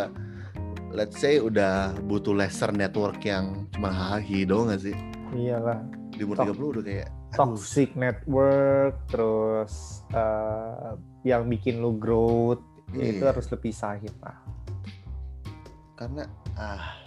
let's 0.94 1.18
say 1.18 1.38
udah 1.38 1.74
butuh 2.00 2.32
lesser 2.32 2.70
network 2.70 3.18
yang 3.22 3.66
cuma 3.70 3.90
hahi 3.90 4.46
doang 4.46 4.70
gak 4.70 4.84
sih? 4.84 4.96
iyalah 5.34 5.82
Di 6.08 6.22
umur 6.22 6.38
Tok- 6.38 6.54
30 6.54 6.72
udah 6.72 6.84
kayak 6.84 7.10
aduh, 7.10 7.36
toxic 7.36 7.90
network 7.94 8.94
terus 9.08 9.74
eh, 10.10 10.94
yang 11.24 11.46
bikin 11.48 11.82
lu 11.82 11.98
growth 11.98 12.62
itu 12.92 13.18
Iya. 13.20 13.34
harus 13.34 13.50
lu 13.50 13.58
pisahin 13.58 14.14
lah. 14.20 14.38
karena 15.96 16.26
ah 16.54 17.02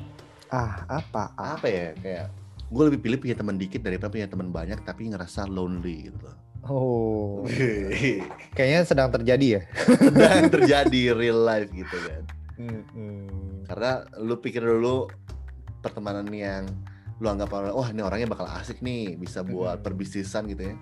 Ah, 0.47 0.87
apa? 0.89 1.35
Ah. 1.35 1.55
apa 1.55 1.67
ya 1.67 1.91
kayak 1.97 2.27
gue 2.65 2.85
lebih 2.85 3.01
pilih 3.01 3.19
punya 3.21 3.35
teman 3.35 3.55
dikit 3.55 3.79
daripada 3.81 4.09
punya 4.09 4.27
teman 4.27 4.49
banyak 4.49 4.79
tapi 4.83 5.07
ngerasa 5.07 5.43
lonely 5.45 6.07
gitu 6.07 6.19
loh. 6.21 6.37
Oh, 6.63 7.47
kayaknya 8.57 8.83
sedang 8.83 9.11
terjadi 9.13 9.47
ya. 9.53 9.63
Dan 10.09 10.47
terjadi 10.55 11.15
real 11.15 11.39
life 11.41 11.71
gitu 11.71 11.95
kan. 12.01 12.23
Mm-mm. 12.57 13.65
Karena 13.69 14.05
lu 14.21 14.41
pikir 14.41 14.65
dulu 14.65 15.09
pertemanan 15.85 16.27
yang 16.33 16.67
lu 17.21 17.33
anggap 17.33 17.53
orang, 17.57 17.73
wah 17.73 17.89
ini 17.89 18.05
orangnya 18.05 18.29
bakal 18.33 18.49
asik 18.61 18.85
nih, 18.85 19.17
bisa 19.17 19.41
buat 19.41 19.81
Mm-mm. 19.81 19.87
perbisnisan 19.87 20.49
gitu 20.53 20.73
ya. 20.73 20.77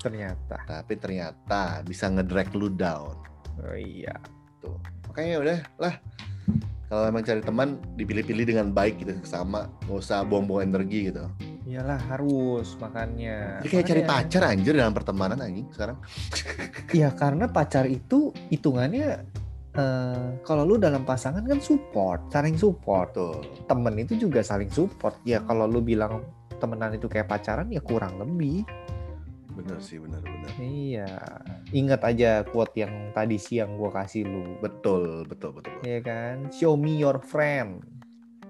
Ternyata. 0.00 0.56
Tapi 0.64 0.96
ternyata 0.96 1.84
bisa 1.84 2.08
ngedrag 2.08 2.52
lu 2.56 2.72
down. 2.72 3.16
Oh 3.60 3.76
iya. 3.76 4.16
Tuh. 4.60 4.76
Makanya 5.12 5.34
udah 5.40 5.58
lah. 5.76 5.94
Kalau 6.90 7.06
emang 7.06 7.22
cari 7.22 7.38
teman 7.38 7.78
dipilih-pilih 7.94 8.50
dengan 8.50 8.74
baik 8.74 9.06
gitu 9.06 9.14
sama, 9.22 9.70
nggak 9.86 9.94
usah 9.94 10.26
buang-buang 10.26 10.74
energi 10.74 11.06
gitu. 11.06 11.22
Iyalah 11.62 12.02
harus 12.10 12.74
makanya. 12.82 13.62
Jadi 13.62 13.68
kayak 13.70 13.86
cari 13.86 14.02
pacar 14.02 14.42
anjir 14.50 14.74
dalam 14.74 14.90
pertemanan 14.90 15.38
anjing 15.38 15.70
sekarang. 15.70 16.02
Ya 16.90 17.14
karena 17.14 17.46
pacar 17.46 17.86
itu 17.86 18.34
hitungannya 18.50 19.22
eh, 19.72 20.28
kalau 20.42 20.62
lu 20.64 20.76
dalam 20.76 21.02
pasangan 21.02 21.42
kan 21.42 21.58
support, 21.58 22.26
saling 22.28 22.54
support. 22.54 23.12
Tuh. 23.12 23.38
Temen 23.64 23.94
itu 23.98 24.16
juga 24.16 24.40
saling 24.40 24.68
support. 24.68 25.18
Ya 25.22 25.40
kalau 25.40 25.64
lu 25.64 25.78
bilang 25.78 26.26
temenan 26.58 26.92
itu 26.92 27.06
kayak 27.06 27.26
pacaran 27.26 27.70
ya 27.70 27.80
kurang 27.80 28.18
lebih. 28.18 28.66
Bener 29.50 29.76
sih, 29.78 29.98
bener-bener. 29.98 30.48
Iya. 30.56 31.10
Ingat 31.70 32.00
aja 32.02 32.30
quote 32.44 32.80
yang 32.80 33.12
tadi 33.12 33.36
siang 33.36 33.76
gua 33.76 33.92
kasih 33.92 34.24
lu. 34.24 34.56
Betul, 34.58 35.26
betul, 35.26 35.52
betul. 35.52 35.72
betul. 35.74 35.84
Iya 35.84 36.00
kan? 36.00 36.36
Show 36.48 36.74
me 36.74 36.96
your 36.96 37.20
friend. 37.20 37.82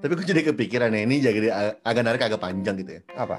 Tapi 0.00 0.16
gue 0.16 0.24
jadi 0.24 0.40
kepikiran 0.48 0.96
ya, 0.96 1.00
ini 1.04 1.20
jadi 1.20 1.38
ag- 1.52 1.76
agak 1.84 2.02
narik 2.02 2.22
agak 2.24 2.40
panjang 2.40 2.80
gitu 2.80 2.96
ya. 2.96 3.02
Apa? 3.20 3.36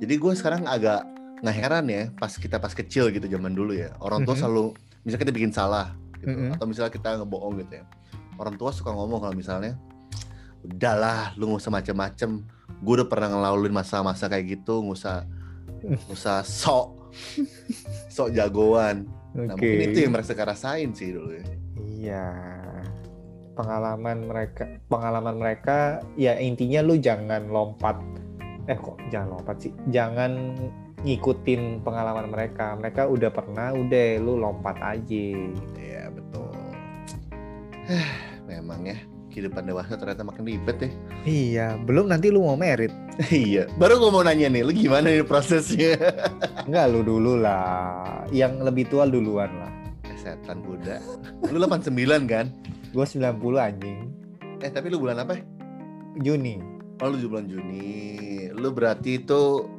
Jadi 0.00 0.14
gue 0.16 0.32
sekarang 0.32 0.64
agak 0.64 1.04
nggak 1.44 1.56
heran 1.58 1.84
ya, 1.86 2.02
pas 2.16 2.32
kita 2.32 2.56
pas 2.56 2.72
kecil 2.72 3.12
gitu 3.12 3.28
zaman 3.28 3.52
dulu 3.52 3.76
ya. 3.76 3.92
Orang 4.00 4.24
tua 4.24 4.32
Mhm. 4.32 4.40
selalu, 4.40 4.64
misalnya 5.04 5.22
kita 5.28 5.34
bikin 5.36 5.52
salah 5.52 5.92
gitu, 6.20 6.34
Mhm. 6.34 6.58
atau 6.58 6.66
misalnya 6.66 6.92
kita 6.92 7.08
ngebohong 7.22 7.54
gitu 7.62 7.72
ya. 7.80 7.84
Orang 8.38 8.54
tua 8.54 8.70
suka 8.70 8.94
ngomong 8.94 9.22
kalau 9.22 9.34
misalnya, 9.34 9.74
udahlah, 10.62 11.34
lu 11.38 11.50
nggak 11.50 11.62
usah 11.62 11.74
macem-macem. 11.74 12.30
Gue 12.82 12.92
udah 13.02 13.08
pernah 13.10 13.28
ngelalui 13.34 13.70
masa-masa 13.70 14.30
kayak 14.30 14.58
gitu, 14.58 14.82
nggak 14.82 14.98
usah, 14.98 15.16
nggak 15.82 16.14
usah 16.14 16.42
sok, 16.46 17.14
sok 18.10 18.28
jagoan. 18.34 19.06
Nah 19.34 19.54
Oke. 19.54 19.62
mungkin 19.62 19.90
itu 19.92 19.98
yang 20.06 20.12
mereka 20.14 20.42
rasain 20.42 20.90
sih 20.94 21.14
dulu 21.14 21.30
ya. 21.34 21.44
Iya. 21.78 22.26
Pengalaman 23.58 24.30
mereka, 24.30 24.70
pengalaman 24.86 25.34
mereka 25.34 25.98
ya 26.14 26.38
intinya 26.38 26.78
lu 26.86 26.94
jangan 26.94 27.50
lompat. 27.50 27.98
Eh 28.70 28.78
kok 28.78 29.02
jangan 29.10 29.34
lompat 29.38 29.56
sih? 29.66 29.72
Jangan 29.90 30.54
ngikutin 31.02 31.82
pengalaman 31.82 32.30
mereka. 32.30 32.78
Mereka 32.78 33.10
udah 33.10 33.30
pernah, 33.34 33.74
udah 33.74 34.08
lu 34.22 34.38
lompat 34.38 34.78
aja. 34.78 35.26
Iya 35.74 36.07
betul. 37.88 38.04
Memang 38.48 38.84
ya 38.84 38.98
kehidupan 39.28 39.68
dewasa 39.68 39.94
ternyata 39.94 40.24
makin 40.24 40.44
ribet 40.48 40.76
ya. 40.80 40.90
Iya, 41.28 41.66
belum 41.84 42.08
nanti 42.08 42.32
lu 42.32 42.42
mau 42.42 42.56
merit. 42.56 42.90
iya. 43.30 43.68
Baru 43.76 44.00
gue 44.00 44.10
mau 44.10 44.24
nanya 44.24 44.48
nih, 44.48 44.64
lu 44.64 44.72
gimana 44.72 45.12
nih 45.12 45.22
prosesnya? 45.22 45.94
Enggak 46.66 46.86
lu 46.90 47.00
dulu 47.04 47.38
lah. 47.38 48.24
Yang 48.32 48.52
lebih 48.64 48.84
tua 48.88 49.04
duluan 49.06 49.52
lah. 49.52 49.72
Eh, 50.08 50.16
Setan 50.16 50.64
kuda. 50.64 50.98
Lu 51.52 51.60
89 51.60 52.24
kan? 52.26 52.50
Gue 52.90 53.04
90 53.04 53.38
anjing. 53.60 54.10
Eh 54.64 54.70
tapi 54.72 54.90
lu 54.90 54.98
bulan 54.98 55.22
apa? 55.22 55.38
Juni. 56.18 56.58
Oh 56.98 57.12
lu 57.12 57.30
bulan 57.30 57.46
Juni. 57.46 58.50
Lu 58.56 58.74
berarti 58.74 59.22
itu 59.22 59.70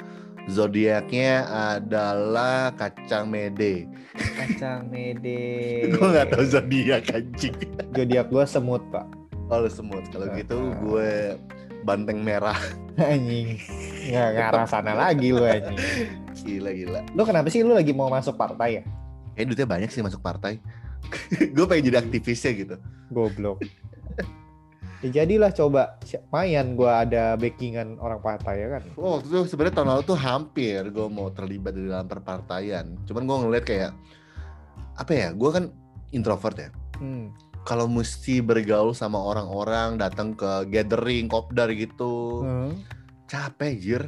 zodiaknya 0.50 1.46
adalah 1.78 2.74
kacang 2.74 3.30
mede. 3.30 3.86
Kacang 4.18 4.90
mede. 4.90 5.40
gue 5.94 6.08
nggak 6.10 6.34
tahu 6.34 6.44
zodiak 6.50 7.06
anjing. 7.14 7.56
Zodiak 7.94 8.28
gue 8.28 8.46
semut, 8.50 8.82
Pak. 8.90 9.06
Oh 9.50 9.62
lu 9.62 9.70
semut. 9.70 10.04
Kalau 10.10 10.28
gitu 10.34 10.58
gue 10.84 11.38
banteng 11.86 12.20
merah. 12.26 12.58
anjing 13.00 13.56
nggak 14.12 14.30
ngarah 14.36 14.68
sana 14.68 14.92
lagi 14.92 15.32
lu 15.32 15.48
anjing 15.48 15.80
Gila 16.44 16.72
gila. 16.76 17.00
lu 17.16 17.24
kenapa 17.24 17.48
sih 17.48 17.64
lu 17.64 17.72
lagi 17.72 17.96
mau 17.96 18.12
masuk 18.12 18.36
partai 18.36 18.82
ya 18.82 18.84
Kayaknya 19.32 19.56
duitnya 19.56 19.68
banyak 19.72 19.90
sih 19.96 20.04
masuk 20.04 20.20
partai. 20.20 20.60
gue 21.56 21.64
pengen 21.64 21.84
jadi 21.88 22.04
aktivisnya 22.04 22.52
gitu. 22.60 22.76
goblok 23.08 23.64
ya 25.00 25.24
jadilah 25.24 25.50
coba 25.50 25.96
mayan 26.30 26.76
gua 26.76 27.04
ada 27.04 27.34
backingan 27.34 27.96
orang 27.98 28.20
partai 28.20 28.60
ya 28.60 28.68
kan 28.70 28.84
Oh, 28.96 29.16
waktu 29.16 29.28
itu 29.28 29.40
sebenarnya 29.48 29.76
tahun 29.76 29.90
lalu 29.90 30.04
tuh 30.04 30.18
hampir 30.18 30.82
gue 30.86 31.08
mau 31.08 31.30
terlibat 31.30 31.72
di 31.72 31.88
dalam 31.88 32.04
perpartaian. 32.06 32.84
Cuman 33.06 33.24
gue 33.24 33.38
ngeliat 33.40 33.64
kayak 33.64 33.92
apa 34.96 35.12
ya? 35.12 35.28
Gue 35.32 35.50
kan 35.50 35.64
introvert 36.10 36.58
ya. 36.58 36.70
hmm. 36.98 37.32
Kalau 37.60 37.86
mesti 37.86 38.40
bergaul 38.40 38.92
sama 38.92 39.20
orang-orang, 39.20 39.96
datang 39.96 40.32
ke 40.32 40.66
gathering, 40.68 41.28
kopdar 41.28 41.70
gitu, 41.72 42.42
Hmm. 42.42 42.72
capek 43.26 43.74
jir, 43.78 44.04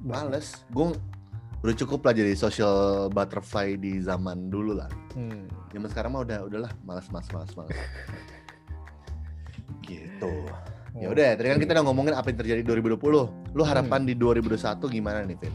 males. 0.00 0.62
Gue 0.70 0.92
udah 1.60 1.74
cukup 1.74 2.00
lah 2.02 2.12
jadi 2.12 2.32
social 2.32 3.08
butterfly 3.08 3.74
di 3.74 3.98
zaman 3.98 4.48
dulu 4.48 4.76
lah. 4.76 4.88
Hmm. 5.12 5.48
Zaman 5.68 5.88
sekarang 5.90 6.10
mah 6.12 6.22
udah 6.22 6.38
udahlah, 6.44 6.72
malas, 6.80 7.08
malas, 7.08 7.28
malas, 7.28 7.50
malas. 7.52 7.72
gitu. 9.84 10.32
Ya 10.94 11.08
udah, 11.08 11.34
tadi 11.34 11.48
kan 11.48 11.58
kita 11.58 11.72
udah 11.74 11.84
ngomongin 11.84 12.12
apa 12.12 12.28
yang 12.28 12.38
terjadi 12.38 12.62
2020. 12.62 13.02
Lu 13.50 13.62
harapan 13.62 14.02
di 14.02 14.14
2021 14.14 14.56
gimana 14.88 15.22
nih, 15.22 15.36
Vin? 15.36 15.54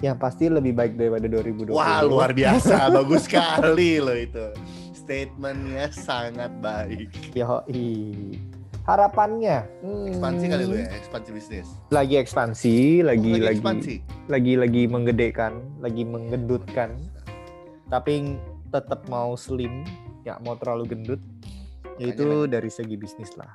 yang 0.00 0.16
pasti 0.16 0.48
lebih 0.48 0.72
baik 0.72 0.96
daripada 0.96 1.28
2020 1.28 1.76
Wah, 1.76 2.00
luar 2.00 2.32
biasa. 2.32 2.88
Bagus 2.96 3.28
sekali 3.28 4.00
loh 4.00 4.16
itu. 4.16 4.48
Statementnya 4.94 5.90
sangat 5.90 6.48
baik. 6.56 7.12
Yoi. 7.32 8.40
harapannya 8.80 9.68
hmm, 9.84 10.08
Ekspansi 10.08 10.44
kali 10.48 10.64
lu 10.64 10.74
ya, 10.74 10.88
ekspansi 10.90 11.30
bisnis. 11.30 11.68
lagi 11.90 12.16
ekspansi 12.16 12.76
lagi 13.04 13.30
Oh, 13.30 13.38
lagi 13.38 13.54
ekspansi. 13.54 13.94
lagi 14.26 14.52
lagi 14.56 14.82
menggedekan 14.88 15.52
lagi 15.78 16.02
menggendutkan 16.02 16.96
tapi 17.86 18.40
tetap 18.68 19.04
mau 19.06 19.36
slim 19.36 19.84
ya 20.22 20.40
mau 20.40 20.56
terlalu 20.56 20.88
gendut 20.88 21.20
Makanya 21.82 22.06
itu 22.06 22.26
dari 22.46 22.68
segi 22.68 22.94
bisnis 22.94 23.32
lah 23.34 23.50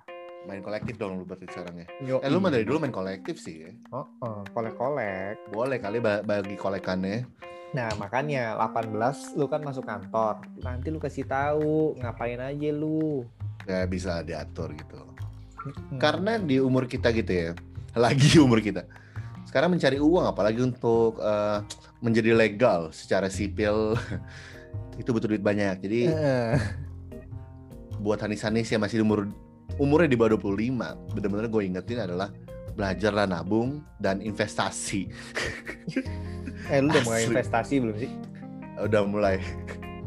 Main 0.45 0.61
kolektif 0.61 0.93
dong 0.95 1.17
lu 1.17 1.25
berarti 1.25 1.49
sekarang 1.49 1.73
ya. 1.75 1.87
Yo, 1.99 2.15
Eh 2.19 2.29
lu 2.29 2.37
mah 2.37 2.49
dari 2.49 2.61
dulu 2.61 2.77
main 2.77 2.93
kolektif 2.93 3.35
sih 3.35 3.65
ya. 3.65 3.71
oh, 3.89 4.05
oh, 4.19 4.45
kolek-kolek 4.51 5.49
Boleh 5.49 5.77
kali 5.77 5.97
ba- 5.97 6.21
bagi 6.21 6.53
kolekannya. 6.53 7.25
nah 7.73 7.89
makanya 7.95 8.55
18 8.55 8.93
lu 9.33 9.45
kan 9.45 9.59
masuk 9.59 9.83
kantor 9.83 10.39
nanti 10.61 10.87
lu 10.87 10.97
kasih 10.97 11.25
tahu 11.25 11.97
ngapain 11.97 12.37
aja 12.37 12.69
lu 12.69 13.25
Ya 13.65 13.83
bisa 13.83 14.21
diatur 14.21 14.71
gitu. 14.71 15.01
Hmm. 15.57 15.97
Karena 15.97 16.37
di 16.37 16.55
umur 16.57 16.85
kita 16.85 17.09
gitu 17.09 17.25
ya. 17.27 17.49
Lagi 17.97 18.37
umur 18.37 18.61
kita. 18.61 18.85
Sekarang 19.43 19.73
mencari 19.73 19.97
uang 19.97 20.25
apalagi 20.27 20.61
untuk 20.61 21.17
eh, 21.17 21.59
menjadi 21.99 22.31
legal 22.31 22.91
secara 22.91 23.25
sipil 23.27 23.97
itu 25.01 25.09
butuh 25.09 25.25
duit 25.27 25.41
banyak. 25.41 25.81
Jadi 25.81 25.99
Eh, 26.05 26.53
buat 28.05 28.21
Hanis-Hanis 28.21 28.69
yang 28.69 28.85
masih 28.85 29.01
umur 29.01 29.25
umurnya 29.81 30.13
di 30.13 30.13
bawah 30.13 30.37
25, 30.37 31.17
bener-bener 31.17 31.49
gue 31.49 31.61
ingetin 31.65 32.05
adalah 32.05 32.29
belajarlah 32.77 33.25
nabung 33.25 33.81
dan 33.97 34.21
investasi. 34.21 35.09
eh 36.71 36.77
lu 36.85 36.93
udah 36.93 37.01
mulai 37.01 37.21
investasi 37.25 37.81
belum 37.81 37.97
sih 37.97 38.11
Udah 38.77 39.01
mulai. 39.09 39.41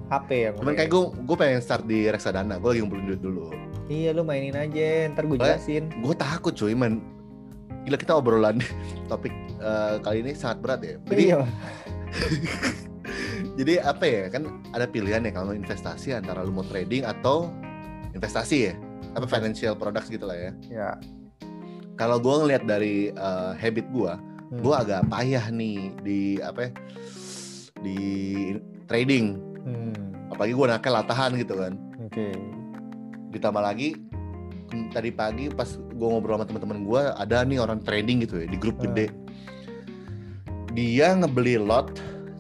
HP 0.09 0.28
yang 0.49 0.55
Cuman 0.57 0.73
kayak 0.78 0.90
gue 0.95 1.02
gue 1.26 1.37
pengen 1.37 1.61
start 1.61 1.85
di 1.90 2.07
reksadana. 2.07 2.62
Gue 2.62 2.78
lagi 2.78 2.81
ngumpulin 2.87 3.05
duit 3.11 3.21
dulu. 3.21 3.50
iya 3.88 4.12
lu 4.12 4.21
mainin 4.21 4.52
aja 4.52 5.09
ntar 5.17 5.25
gue 5.25 5.40
jelasin 5.40 5.88
Gue 6.05 6.14
takut 6.14 6.52
cuy, 6.55 6.76
man. 6.76 7.02
Gila 7.85 7.97
kita 7.99 8.14
obrolan 8.14 8.62
topik 9.11 9.35
eh, 9.59 9.97
kali 10.00 10.23
ini 10.23 10.33
sangat 10.38 10.62
berat 10.62 10.81
ya. 10.87 10.97
Jadi 11.11 11.23
iya 11.35 11.40
jadi 13.59 13.85
apa 13.85 14.05
ya 14.07 14.25
kan 14.33 14.49
ada 14.73 14.88
pilihan 14.88 15.25
ya 15.25 15.31
kalau 15.35 15.52
mau 15.52 15.56
investasi 15.56 16.17
antara 16.17 16.41
lu 16.41 16.56
mau 16.56 16.65
trading 16.65 17.04
atau 17.04 17.52
investasi 18.19 18.59
ya. 18.69 18.75
Apa 19.15 19.25
financial 19.25 19.78
products 19.78 20.11
gitu 20.11 20.26
lah 20.26 20.37
ya. 20.37 20.50
ya 20.69 20.91
Kalau 21.95 22.19
gue 22.19 22.31
ngelihat 22.31 22.67
dari 22.67 23.11
eh, 23.11 23.52
habit 23.57 23.87
gue, 23.91 24.13
Hmm. 24.49 24.65
gue 24.65 24.75
agak 24.75 25.04
payah 25.13 25.45
nih 25.52 25.93
di 26.00 26.21
apa 26.41 26.67
ya, 26.67 26.71
di 27.85 28.00
trading 28.89 29.37
Hmm, 29.61 30.33
apalagi 30.33 30.57
gue 30.57 30.67
nakal 30.67 30.93
latahan 30.97 31.37
gitu 31.37 31.52
kan 31.61 31.76
oke 32.00 32.33
ditambah 33.28 33.61
lagi 33.61 34.00
tadi 34.89 35.13
pagi 35.13 35.52
pas 35.52 35.69
gue 35.76 36.09
ngobrol 36.09 36.41
sama 36.41 36.49
teman-teman 36.49 36.81
gue 36.81 37.02
ada 37.21 37.45
nih 37.45 37.61
orang 37.61 37.85
trading 37.85 38.25
gitu 38.25 38.41
ya 38.41 38.49
di 38.49 38.57
grup 38.57 38.81
Hmm. 38.81 38.89
gede 38.89 39.07
dia 40.73 41.13
ngebeli 41.13 41.61
lot 41.61 41.93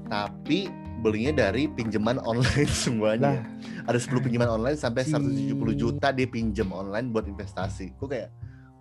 tapi 0.08 0.72
belinya 0.98 1.46
dari 1.46 1.70
pinjaman 1.70 2.18
online 2.22 2.70
semuanya. 2.84 3.46
Ada 3.88 4.02
10 4.04 4.20
pinjaman 4.20 4.50
online 4.50 4.76
sampai 4.76 5.06
170 5.06 5.54
Ci. 5.54 5.74
juta 5.78 6.12
dia 6.12 6.28
pinjam 6.28 6.68
online 6.74 7.08
buat 7.08 7.24
investasi. 7.24 7.96
Gue 7.96 8.08
kayak 8.10 8.28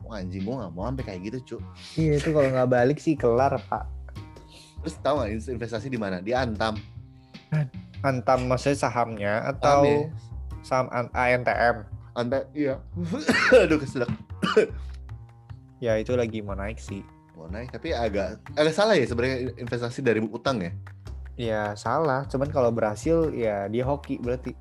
wah 0.07 0.23
anjing 0.23 0.47
gue 0.47 0.55
gak 0.55 0.71
mau 0.71 0.87
sampai 0.87 1.03
kayak 1.03 1.19
gitu 1.27 1.37
cu 1.43 1.57
iya 1.99 2.15
itu 2.15 2.31
kalau 2.31 2.47
nggak 2.47 2.71
balik 2.71 2.97
sih 2.97 3.19
kelar 3.19 3.59
pak. 3.67 3.83
Terus 4.83 4.95
tahu 5.03 5.19
gak 5.19 5.31
investasi 5.51 5.91
di 5.91 5.99
mana? 5.99 6.23
Di 6.23 6.31
Antam. 6.31 6.79
Antam 7.99 8.47
maksudnya 8.47 8.87
sahamnya 8.87 9.43
atau 9.51 9.83
ya? 9.83 10.07
saham 10.63 10.87
an- 10.95 11.11
ANTM 11.11 11.83
Antam 12.15 12.43
iya. 12.55 12.79
Aduh 13.67 13.77
kesedek 13.83 14.07
ya 15.85 15.99
itu 15.99 16.15
lagi 16.15 16.39
mau 16.39 16.55
naik 16.55 16.79
sih. 16.79 17.03
Mau 17.35 17.51
naik 17.51 17.69
tapi 17.75 17.91
agak 17.91 18.39
agak 18.55 18.73
salah 18.73 18.95
ya 18.95 19.05
sebenarnya 19.05 19.53
investasi 19.59 19.99
dari 20.01 20.23
utang 20.23 20.63
ya 20.63 20.71
ya 21.37 21.77
salah. 21.77 22.25
Cuman 22.27 22.49
kalau 22.49 22.73
berhasil 22.73 23.31
ya 23.31 23.69
dia 23.69 23.85
hoki 23.85 24.17
berarti. 24.19 24.57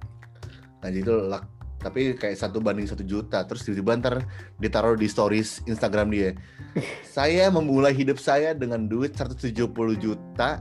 Nah 0.85 0.89
jadi 0.93 1.03
itu 1.03 1.17
luck. 1.27 1.45
Tapi 1.77 2.17
kayak 2.19 2.37
satu 2.37 2.59
banding 2.59 2.89
satu 2.89 3.05
juta 3.05 3.45
terus 3.49 3.65
tiba-tiba 3.65 3.97
ntar 4.01 4.15
ditaruh 4.61 4.95
di 4.95 5.09
stories 5.09 5.65
Instagram 5.65 6.13
dia. 6.13 6.31
Saya 7.17 7.49
memulai 7.49 7.97
hidup 7.97 8.21
saya 8.21 8.53
dengan 8.53 8.85
duit 8.85 9.17
170 9.17 9.57
juta 9.97 10.61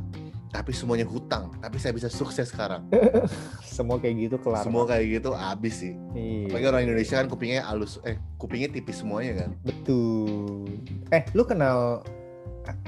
tapi 0.55 0.71
semuanya 0.71 1.03
hutang. 1.03 1.51
Tapi 1.59 1.75
saya 1.75 1.91
bisa 1.91 2.07
sukses 2.07 2.47
sekarang. 2.47 2.87
Semua 3.75 3.99
kayak 3.99 4.15
gitu 4.31 4.35
kelar. 4.39 4.63
Semua 4.63 4.87
kayak 4.87 5.19
gitu 5.19 5.35
abis 5.35 5.83
sih. 5.83 5.93
Iya. 6.15 6.47
Apalagi 6.47 6.67
orang 6.71 6.83
Indonesia 6.87 7.15
kan 7.19 7.27
kupingnya 7.27 7.67
halus 7.67 7.99
eh 8.07 8.15
kupingnya 8.39 8.71
tipis 8.71 9.03
semuanya 9.03 9.43
kan. 9.43 9.49
Betul. 9.67 10.63
Eh 11.11 11.27
lu 11.35 11.43
kenal 11.43 11.99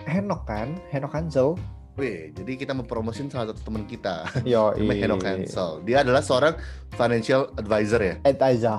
Henok 0.07 0.47
kan? 0.47 0.79
Henok 0.95 1.11
Hansel 1.11 1.59
Wih, 1.97 2.29
jadi 2.29 2.61
kita 2.61 2.77
mempromosin 2.77 3.25
salah 3.25 3.49
satu 3.49 3.73
teman 3.73 3.89
kita. 3.89 4.29
Yo 4.45 4.69
namanya 4.77 5.01
Henok 5.09 5.25
Hansel. 5.25 5.81
Dia 5.81 6.05
adalah 6.05 6.21
seorang 6.21 6.53
financial 6.93 7.49
advisor 7.57 7.97
ya? 8.05 8.15
Aja 8.21 8.77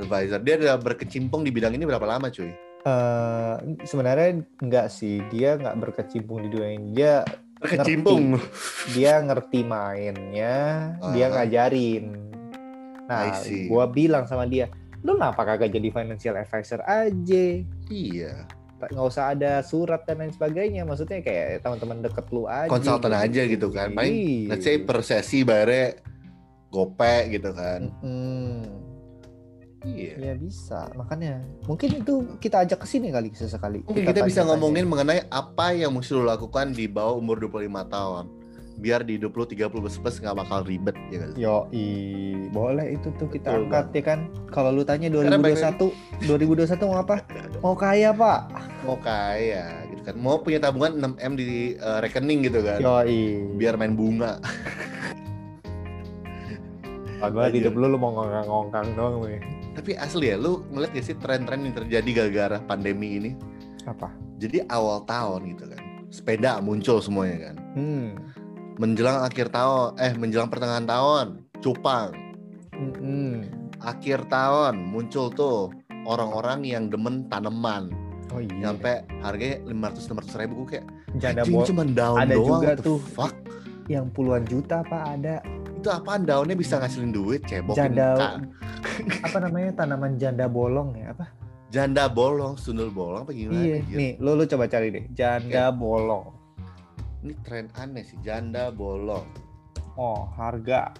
advisor. 0.00 0.40
Dia 0.40 0.54
udah 0.56 0.80
berkecimpung 0.80 1.44
di 1.44 1.52
bidang 1.52 1.76
ini 1.76 1.84
berapa 1.84 2.08
lama 2.08 2.32
cuy? 2.32 2.48
Eh, 2.88 3.54
sebenarnya 3.84 4.40
enggak 4.64 4.88
sih. 4.88 5.20
Dia 5.28 5.60
nggak 5.60 5.76
berkecimpung 5.76 6.40
di 6.40 6.48
dunia 6.48 6.70
ini. 6.72 6.88
Dia 6.96 7.20
berkecimpung? 7.60 8.40
dia 8.96 9.20
ngerti 9.20 9.60
mainnya. 9.68 10.56
Dia 11.12 11.26
Ah. 11.28 11.32
ngajarin. 11.36 12.16
Nah 13.12 13.28
gua 13.68 13.84
bilang 13.92 14.24
sama 14.24 14.48
dia 14.48 14.72
lu 15.06 15.14
kenapa 15.14 15.46
kagak 15.46 15.70
jadi 15.70 15.88
financial 15.94 16.34
advisor 16.40 16.82
aja? 16.82 17.44
Iya 17.86 18.57
nggak 18.80 19.06
usah 19.06 19.34
ada 19.34 19.58
surat 19.60 20.06
dan 20.06 20.22
lain 20.22 20.30
sebagainya 20.30 20.86
maksudnya 20.86 21.18
kayak 21.18 21.60
teman-teman 21.60 21.98
deket 22.00 22.26
lu 22.30 22.46
aja 22.46 22.70
konsultan 22.70 23.10
aja 23.10 23.42
gitu 23.44 23.68
kan 23.68 23.90
paling 23.90 24.14
Iya. 24.14 24.48
let's 24.54 24.62
say 24.62 24.78
per 24.78 25.02
sesi 25.02 25.42
bayarnya 25.42 25.98
gope 26.68 27.14
gitu 27.28 27.50
kan 27.50 27.90
Mm-mm. 27.98 28.62
iya 29.82 30.14
ya 30.14 30.34
bisa 30.34 30.86
makanya 30.94 31.42
mungkin 31.66 31.98
itu 31.98 32.14
kita 32.38 32.62
ajak 32.62 32.82
ke 32.82 32.86
sini 32.86 33.10
kali 33.10 33.30
sesekali 33.30 33.82
mungkin 33.82 34.06
kita 34.06 34.22
bisa 34.22 34.42
tanya-tanya. 34.42 34.48
ngomongin 34.54 34.84
mengenai 34.86 35.20
apa 35.28 35.74
yang 35.74 35.90
mesti 35.90 36.14
lo 36.14 36.22
lakukan 36.22 36.70
di 36.70 36.86
bawah 36.86 37.18
umur 37.18 37.38
25 37.40 37.66
tahun 37.88 38.24
biar 38.78 39.02
di 39.02 39.18
20 39.18 39.58
30 39.58 39.74
plus 39.74 39.98
plus 39.98 40.22
nggak 40.22 40.38
bakal 40.38 40.62
ribet 40.62 40.94
ya 41.10 41.18
kan 41.18 41.30
Yo, 41.34 41.66
boleh 42.54 42.94
itu 42.94 43.10
tuh 43.18 43.26
kita 43.26 43.50
Betul 43.50 43.62
angkat 43.66 43.86
ya 43.90 44.02
kan. 44.06 44.20
Kalau 44.48 44.70
lu 44.70 44.86
tanya 44.86 45.10
Karena 45.10 45.34
2021, 45.34 46.30
2021 46.30 46.86
mau 46.86 46.98
apa? 47.02 47.16
Mau 47.58 47.74
kaya, 47.74 48.14
Pak. 48.14 48.40
Mau 48.80 48.96
kaya 48.96 49.82
gitu 49.90 50.02
kan 50.02 50.14
mau 50.14 50.38
punya 50.38 50.58
tabungan 50.58 50.94
6 51.18 51.18
m 51.18 51.32
di 51.34 51.46
eh, 51.74 51.98
rekening 51.98 52.46
gitu 52.46 52.62
kan 52.62 52.78
Yo, 52.78 52.94
biar 53.54 53.74
main 53.74 53.94
bunga 53.94 54.38
Padahal 57.18 57.50
Anjir. 57.50 57.66
hidup 57.66 57.74
lu 57.74 57.90
lu 57.90 57.98
mau 57.98 58.14
ngongkang-ngongkang 58.14 58.94
doang, 58.94 59.18
weh. 59.18 59.42
tapi 59.74 59.94
asli 59.94 60.30
ya 60.30 60.38
lu 60.38 60.62
ngeliat 60.70 60.90
gak 60.90 61.02
sih 61.02 61.16
tren-tren 61.18 61.66
yang 61.66 61.74
terjadi 61.74 62.10
gara-gara 62.14 62.58
pandemi 62.62 63.18
ini 63.18 63.30
Apa? 63.84 64.10
jadi 64.38 64.62
awal 64.70 65.02
tahun 65.02 65.50
gitu 65.50 65.66
kan 65.66 65.82
sepeda 66.08 66.58
muncul 66.58 66.98
semuanya 66.98 67.50
kan 67.50 67.56
Hmm. 67.74 68.08
menjelang 68.78 69.22
akhir 69.22 69.50
tahun 69.50 69.98
eh 69.98 70.14
menjelang 70.14 70.46
pertengahan 70.46 70.86
tahun 70.86 71.26
cupang 71.58 72.10
Mm-mm. 72.70 73.46
akhir 73.78 74.30
tahun 74.30 74.78
muncul 74.78 75.26
tuh 75.28 75.74
orang-orang 76.06 76.62
yang 76.62 76.86
demen 76.86 77.26
tanaman 77.26 77.90
Oh 78.34 78.40
iya. 78.40 78.68
Nyampe 78.68 78.92
harganya 79.24 79.56
500 79.64 80.04
600 80.28 80.40
ribu 80.44 80.52
gue 80.64 80.68
kayak 80.76 80.86
janda 81.16 81.42
cuma 81.44 81.82
daun 81.88 82.18
ada 82.20 82.34
doang. 82.36 82.48
juga 82.48 82.68
what 82.68 82.78
the 82.78 82.84
tuh. 82.84 83.00
Fuck. 83.16 83.34
yang 83.88 84.12
puluhan 84.12 84.44
juta 84.44 84.84
pak 84.84 85.02
ada 85.16 85.40
Itu 85.80 85.88
apaan 85.88 86.28
daunnya 86.28 86.52
bisa 86.52 86.76
ngasilin 86.76 87.08
duit 87.08 87.40
cebokin 87.48 87.96
janda 87.96 88.36
apa 89.26 89.36
namanya 89.40 89.70
tanaman 89.80 90.20
janda 90.20 90.44
bolong 90.44 90.92
ya 90.92 91.16
apa? 91.16 91.24
janda 91.68 92.04
bolong, 92.08 92.56
sundul 92.60 92.92
bolong 92.92 93.24
apa 93.24 93.32
gimana? 93.32 93.60
iya. 93.60 93.80
anjir? 93.80 93.96
Nih, 93.96 94.12
lu 94.20 94.36
lu 94.36 94.44
coba 94.44 94.68
cari 94.68 94.88
deh 94.92 95.04
janda 95.16 95.72
bolong. 95.72 96.32
Ini 97.24 97.32
tren 97.44 97.66
aneh 97.76 98.04
sih, 98.04 98.18
janda 98.20 98.68
bolong. 98.68 99.24
Oh 99.96 100.28
harga 100.36 100.92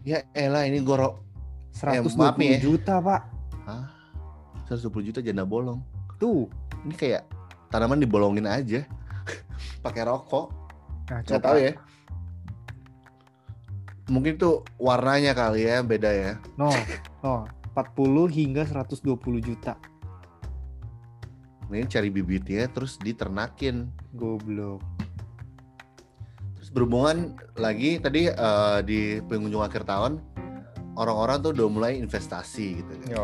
Ya 0.00 0.24
elah 0.32 0.64
ini 0.64 0.80
goro 0.80 1.20
120 1.76 2.16
maaf 2.16 2.36
nih 2.40 2.56
ya. 2.56 2.58
juta 2.60 2.94
pak. 3.00 3.20
Hah? 3.68 3.84
120 4.68 5.08
juta 5.12 5.20
janda 5.20 5.44
bolong. 5.44 5.80
Tuh. 6.20 6.46
Ini 6.84 6.94
kayak 6.94 7.22
tanaman 7.72 7.98
dibolongin 7.98 8.44
aja. 8.44 8.84
Pakai 9.84 10.04
rokok. 10.04 10.52
Nah, 11.10 11.24
Nggak 11.24 11.42
tahu 11.42 11.58
ya. 11.58 11.72
Mungkin 14.10 14.36
tuh 14.36 14.66
warnanya 14.76 15.32
kali 15.32 15.64
ya 15.64 15.80
beda 15.80 16.10
ya. 16.12 16.32
No, 16.60 16.68
no. 17.24 17.48
40 17.72 18.28
hingga 18.28 18.62
120 18.66 19.16
juta. 19.40 19.78
Ini 21.70 21.86
cari 21.86 22.10
bibitnya 22.10 22.66
terus 22.66 22.98
diternakin. 22.98 23.88
Goblok. 24.12 24.82
Terus 26.58 26.68
berhubungan 26.74 27.38
lagi 27.54 28.02
tadi 28.02 28.26
eh, 28.26 28.78
di 28.82 29.22
pengunjung 29.22 29.62
akhir 29.62 29.86
tahun 29.86 30.18
orang-orang 30.98 31.40
tuh 31.46 31.50
udah 31.54 31.66
mulai 31.70 31.92
investasi 32.02 32.82
gitu 32.82 32.92
kan. 33.06 33.08
Yo, 33.08 33.22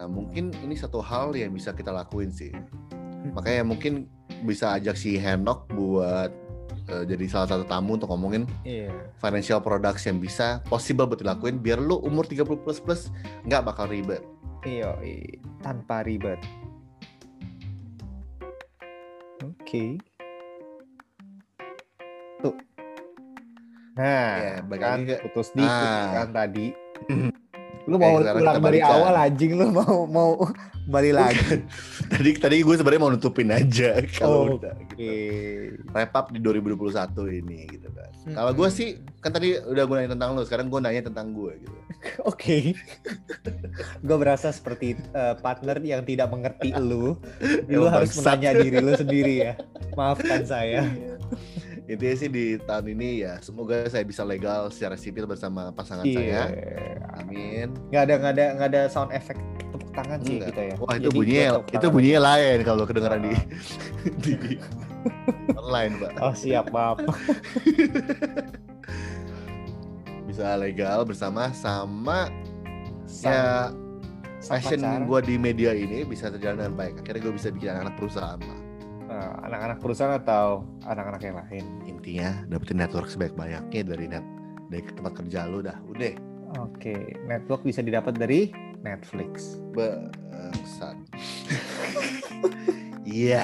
Nah 0.00 0.08
mungkin 0.08 0.48
ini 0.64 0.72
satu 0.72 1.04
hal 1.04 1.36
yang 1.36 1.52
bisa 1.52 1.76
kita 1.76 1.92
lakuin 1.92 2.32
sih. 2.32 2.48
Makanya 3.36 3.68
mungkin 3.68 4.08
bisa 4.48 4.72
ajak 4.72 4.96
si 4.96 5.20
Henok 5.20 5.68
buat 5.68 6.32
eh, 6.88 7.04
jadi 7.04 7.28
salah 7.28 7.52
satu 7.52 7.68
tamu 7.68 8.00
untuk 8.00 8.08
ngomongin 8.08 8.48
Iya. 8.64 8.88
financial 9.20 9.60
products 9.60 10.08
yang 10.08 10.16
bisa 10.16 10.64
possible 10.64 11.04
buat 11.04 11.20
dilakuin 11.20 11.60
biar 11.60 11.76
lu 11.76 12.00
umur 12.00 12.24
30 12.24 12.64
plus 12.64 12.80
plus 12.80 13.12
nggak 13.44 13.60
bakal 13.60 13.92
ribet. 13.92 14.24
Iya, 14.64 14.96
tanpa 15.60 16.00
ribet. 16.00 16.40
Oke. 19.44 20.00
Tuh. 22.40 22.56
Nah, 24.00 24.64
Ya, 24.64 24.78
kan 24.80 25.04
putus 25.28 25.52
dikit 25.52 25.68
Ah. 25.68 26.24
kan 26.24 26.32
tadi. 26.32 26.72
Lu 27.90 27.98
mau 27.98 28.22
sekarang 28.22 28.40
ulang 28.40 28.54
dari 28.62 28.78
balikan. 28.78 28.94
awal 28.94 29.14
anjing 29.18 29.52
lu 29.58 29.66
mau 29.74 30.06
mau 30.06 30.30
balik 30.86 31.14
lagi. 31.14 31.66
tadi 32.06 32.30
tadi 32.38 32.56
gue 32.62 32.74
sebenarnya 32.74 33.02
mau 33.02 33.10
nutupin 33.10 33.50
aja 33.50 33.98
kalau 34.16 34.38
Oh, 34.46 34.56
udah 34.58 34.74
gitu. 34.78 34.94
Oke. 34.94 35.14
Wrap 35.90 36.14
up 36.14 36.26
di 36.30 36.38
2021 36.38 36.94
ini 37.42 37.66
gitu 37.68 37.88
kan. 37.90 38.10
Hmm. 38.26 38.34
Kalau 38.38 38.52
gue 38.54 38.68
sih 38.70 38.88
kan 39.18 39.30
tadi 39.30 39.58
udah 39.58 39.82
gue 39.84 39.94
nanya 39.98 40.10
tentang 40.14 40.28
lu, 40.34 40.42
sekarang 40.42 40.66
gue 40.68 40.78
nanya 40.78 41.02
tentang 41.04 41.34
gue 41.34 41.52
gitu. 41.58 41.76
Oke. 42.30 42.72
Gue 44.00 44.16
berasa 44.16 44.50
seperti 44.50 44.94
eh, 44.96 45.34
partner 45.38 45.76
yang 45.82 46.02
tidak 46.02 46.30
mengerti 46.30 46.70
lu. 46.74 47.18
Lu 47.66 47.86
harus 47.86 48.14
menanya 48.16 48.54
diri 48.56 48.78
lu 48.78 48.92
sendiri 48.94 49.34
ya. 49.44 49.52
Maafkan 49.94 50.46
saya. 50.46 50.86
Intinya 51.90 52.14
sih 52.14 52.30
di 52.30 52.44
tahun 52.56 52.86
ini 52.88 53.08
ya 53.20 53.42
semoga 53.42 53.82
saya 53.84 54.06
bisa 54.06 54.22
legal 54.22 54.70
secara 54.70 54.94
sipil 54.94 55.26
bersama 55.26 55.68
pasangan 55.70 56.06
Iya. 56.06 56.14
saya. 56.14 56.42
Amin. 57.18 57.74
Nggak 57.90 58.02
ada 58.04 58.14
nggak 58.16 58.32
ada 58.32 58.44
nggak 58.54 58.68
ada 58.70 58.82
sound 58.86 59.10
effect 59.10 59.42
tepuk 59.68 59.90
tangan 59.90 60.18
sih 60.22 60.38
Enggak. 60.38 60.48
kita 60.48 60.62
ya. 60.62 60.74
Wah 60.78 60.94
itu 60.94 61.02
Jadi 61.02 61.16
bunyinya 61.18 61.46
itu 61.66 61.86
bunyinya 61.90 62.20
lain 62.24 62.58
kalau 62.62 62.82
kedengeran 62.86 63.20
di 63.20 63.34
di 64.22 64.32
online 65.52 65.92
pak. 65.98 66.12
Oh 66.18 66.30
siap 66.32 66.70
maaf. 66.70 67.02
Bisa 70.26 70.54
legal 70.54 71.02
bersama 71.02 71.50
sama 71.50 72.30
Sang- 73.04 73.34
ya 73.34 73.42
passion 74.40 74.78
gue 75.04 75.20
di 75.26 75.34
media 75.36 75.74
ini 75.74 76.00
bisa 76.02 76.30
terjalan 76.30 76.56
dengan 76.62 76.74
baik. 76.76 76.94
Akhirnya 77.02 77.20
gue 77.20 77.34
bisa 77.34 77.48
bikin 77.50 77.74
anak 77.74 77.98
perusahaan 77.98 78.38
lah. 78.38 78.59
Nah, 79.10 79.42
anak-anak 79.42 79.82
perusahaan 79.82 80.14
atau 80.22 80.62
anak-anak 80.86 81.22
yang 81.26 81.36
lain. 81.42 81.64
Intinya 81.82 82.46
dapetin 82.46 82.78
network 82.78 83.10
sebaik-banyaknya 83.10 83.82
dari 83.82 84.06
net 84.06 84.22
dari 84.70 84.86
tempat 84.86 85.18
kerja 85.18 85.50
lu 85.50 85.66
dah. 85.66 85.74
Udah. 85.90 86.14
Oke, 86.62 86.94
network 87.26 87.66
bisa 87.66 87.82
didapat 87.82 88.14
dari 88.14 88.54
Netflix. 88.86 89.58
Bangsat. 89.74 90.96
Iya. 93.10 93.42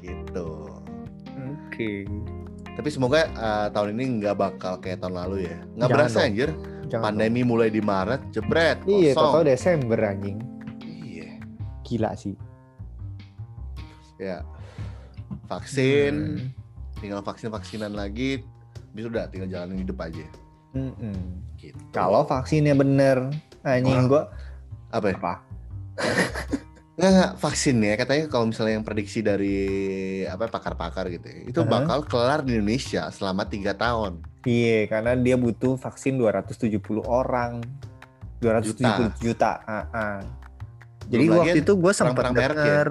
gitu. 0.00 0.48
Oke. 1.36 2.08
Tapi 2.72 2.88
semoga 2.88 3.28
uh, 3.36 3.68
tahun 3.68 3.92
ini 4.00 4.24
nggak 4.24 4.36
bakal 4.40 4.80
kayak 4.80 5.04
tahun 5.04 5.20
lalu 5.20 5.52
ya. 5.52 5.58
Nggak 5.76 5.88
berasa 5.92 6.24
dong. 6.24 6.26
anjir. 6.32 6.50
Jangan 6.88 7.04
Pandemi 7.12 7.44
mulai 7.44 7.68
di 7.68 7.84
Maret, 7.84 8.32
jebret, 8.32 8.80
dong. 8.88 9.04
Iya, 9.04 9.12
kosong. 9.12 9.32
tau 9.36 9.44
Desember 9.44 9.98
anjing. 10.00 10.40
Iya. 10.80 11.44
Gila 11.84 12.16
sih. 12.16 12.47
Ya. 14.18 14.42
Vaksin, 15.46 16.14
Hmm. 16.14 17.00
tinggal 17.00 17.22
vaksin-vaksinan 17.22 17.94
lagi. 17.94 18.42
Bisa 18.92 19.06
udah 19.08 19.30
tinggal 19.30 19.48
jalanin 19.48 19.86
hidup 19.86 19.98
aja. 20.02 20.26
Mm-mm. 20.76 21.16
Gitu. 21.56 21.78
Kalau 21.94 22.26
vaksinnya 22.28 22.76
bener, 22.76 23.32
anjing 23.64 24.10
gua 24.10 24.28
apa 24.92 25.06
ya? 25.10 25.16
apa? 25.16 25.34
Nggak, 26.98 27.10
nggak, 27.14 27.32
vaksin 27.38 27.76
ya 27.78 27.94
katanya 27.94 28.24
kalau 28.26 28.50
misalnya 28.50 28.74
yang 28.74 28.82
prediksi 28.82 29.22
dari 29.22 29.58
apa 30.26 30.50
pakar-pakar 30.50 31.06
gitu 31.14 31.30
ya, 31.30 31.38
itu 31.46 31.60
Aha. 31.62 31.70
bakal 31.70 32.02
kelar 32.02 32.42
di 32.42 32.58
Indonesia 32.58 33.06
selama 33.14 33.46
tiga 33.46 33.70
tahun. 33.70 34.18
Iya, 34.42 34.90
karena 34.90 35.14
dia 35.14 35.38
butuh 35.38 35.78
vaksin 35.78 36.18
270 36.18 37.06
orang. 37.06 37.62
270 38.42 39.14
juta. 39.22 39.62
Ah, 39.62 39.86
ah. 39.94 40.18
Jadi 41.06 41.22
Belum 41.22 41.38
lagi 41.38 41.48
waktu 41.54 41.60
itu 41.62 41.72
gue 41.78 41.92
sempat 41.94 42.24
merek 42.34 42.58
ya? 42.58 42.82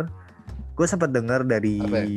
Gue 0.77 0.85
sempat 0.85 1.09
dengar 1.09 1.41
dari, 1.41 1.81
Apa 1.81 2.05
ya? 2.05 2.07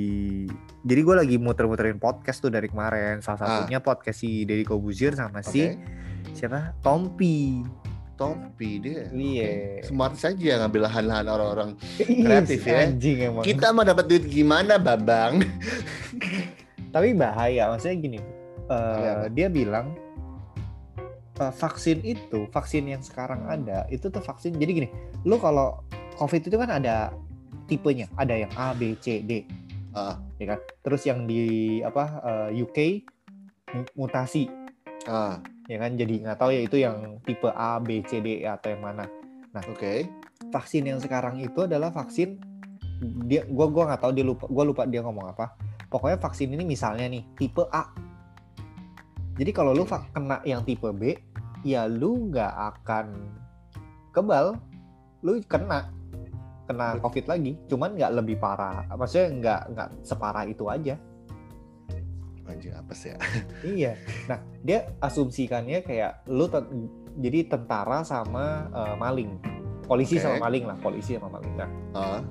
jadi 0.85 1.01
gue 1.01 1.17
lagi 1.17 1.37
muter-muterin 1.37 1.97
podcast 1.97 2.45
tuh 2.45 2.53
dari 2.53 2.69
kemarin. 2.69 3.19
Ah. 3.19 3.33
Salah 3.33 3.39
satunya 3.65 3.81
podcast 3.81 4.21
si 4.21 4.45
Deddy 4.45 4.69
Kobuzir 4.69 5.17
sama 5.17 5.41
si 5.41 5.65
Oke. 5.65 5.81
siapa? 6.37 6.77
Tompi. 6.85 7.65
Tompi 8.21 8.77
dia. 8.77 9.09
Iya. 9.09 9.81
Smart 9.81 10.13
saja 10.15 10.61
ngambil 10.61 10.93
lahan-lahan 10.93 11.25
orang-orang. 11.25 11.71
Kreatif 11.97 12.69
ya. 12.69 12.85
Anjing 12.85 13.33
emang. 13.33 13.45
Kita 13.49 13.73
mau 13.73 13.81
dapat 13.81 14.05
duit 14.05 14.29
gimana, 14.29 14.77
Babang? 14.77 15.41
Tapi 16.93 17.17
bahaya, 17.17 17.73
maksudnya 17.73 17.97
gini. 17.97 18.21
eh, 18.69 18.77
Apa? 18.77 19.33
dia 19.33 19.49
bilang 19.49 19.97
eh, 21.41 21.53
vaksin 21.57 22.05
itu, 22.05 22.45
vaksin 22.53 22.93
yang 22.93 23.01
sekarang 23.01 23.49
ada, 23.49 23.89
itu 23.89 24.13
tuh 24.13 24.21
vaksin. 24.21 24.53
Jadi 24.53 24.71
gini, 24.71 24.89
lu 25.25 25.41
kalau 25.41 25.81
COVID 26.21 26.45
itu 26.45 26.57
kan 26.61 26.69
ada 26.69 27.09
tipenya, 27.71 28.11
ada 28.19 28.35
yang 28.35 28.51
A, 28.59 28.75
B, 28.75 28.99
C, 28.99 29.23
D, 29.23 29.47
Ah, 29.91 30.15
ya 30.39 30.55
kan. 30.55 30.61
Terus 30.87 31.03
yang 31.03 31.27
di 31.27 31.43
apa 31.83 32.23
eh, 32.23 32.63
UK 32.63 32.79
mu- 33.75 34.07
mutasi, 34.07 34.47
ah, 35.11 35.43
ya 35.67 35.79
kan. 35.83 35.99
Jadi 35.99 36.23
nggak 36.23 36.39
tahu 36.39 36.51
ya 36.55 36.63
itu 36.63 36.77
yang 36.79 37.19
tipe 37.27 37.51
A, 37.51 37.83
B, 37.83 38.03
C, 38.07 38.23
D 38.23 38.47
atau 38.47 38.71
yang 38.71 38.83
mana. 38.83 39.07
oke. 39.51 40.07
Vaksin 40.55 40.87
yang 40.87 41.03
sekarang 41.03 41.43
itu 41.43 41.67
adalah 41.67 41.91
vaksin 41.91 42.39
dia, 43.27 43.43
gua 43.51 43.67
gua 43.67 43.91
nggak 43.91 44.01
tahu 44.03 44.13
dia 44.15 44.25
lupa, 44.27 44.47
gua 44.47 44.65
lupa 44.67 44.83
dia 44.87 45.03
ngomong 45.03 45.35
apa. 45.35 45.59
Pokoknya 45.91 46.23
vaksin 46.23 46.55
ini 46.55 46.63
misalnya 46.63 47.11
nih 47.11 47.27
tipe 47.35 47.67
A. 47.75 47.91
Jadi 49.35 49.51
kalau 49.51 49.75
lu 49.75 49.83
kena 49.89 50.39
yang 50.47 50.63
tipe 50.63 50.87
B, 50.95 51.19
ya 51.67 51.91
lu 51.91 52.31
nggak 52.31 52.53
akan 52.79 53.07
kebal, 54.15 54.55
lu 55.27 55.43
kena 55.51 55.91
kena 56.71 57.03
COVID 57.03 57.27
lagi, 57.27 57.59
cuman 57.67 57.99
nggak 57.99 58.13
lebih 58.15 58.39
parah. 58.39 58.87
Maksudnya 58.89 59.27
nggak 59.35 59.61
nggak 59.75 59.89
separah 60.07 60.47
itu 60.47 60.71
aja. 60.71 60.95
Anjing 62.47 62.75
apa 62.75 62.93
sih 62.95 63.15
ya? 63.15 63.19
Iya. 63.79 63.93
Nah, 64.27 64.39
dia 64.63 64.91
asumsikannya 64.99 65.83
kayak 65.83 66.27
lu 66.27 66.47
te- 66.47 66.67
jadi 67.19 67.47
tentara 67.47 68.03
sama 68.03 68.71
eh, 68.71 68.95
maling. 68.95 69.31
Polisi 69.87 70.19
Oke. 70.19 70.23
sama 70.23 70.37
maling 70.47 70.65
lah, 70.67 70.77
polisi 70.79 71.19
sama 71.19 71.35
maling. 71.35 71.55
Nah, 71.59 71.71
Ah, 71.91 72.23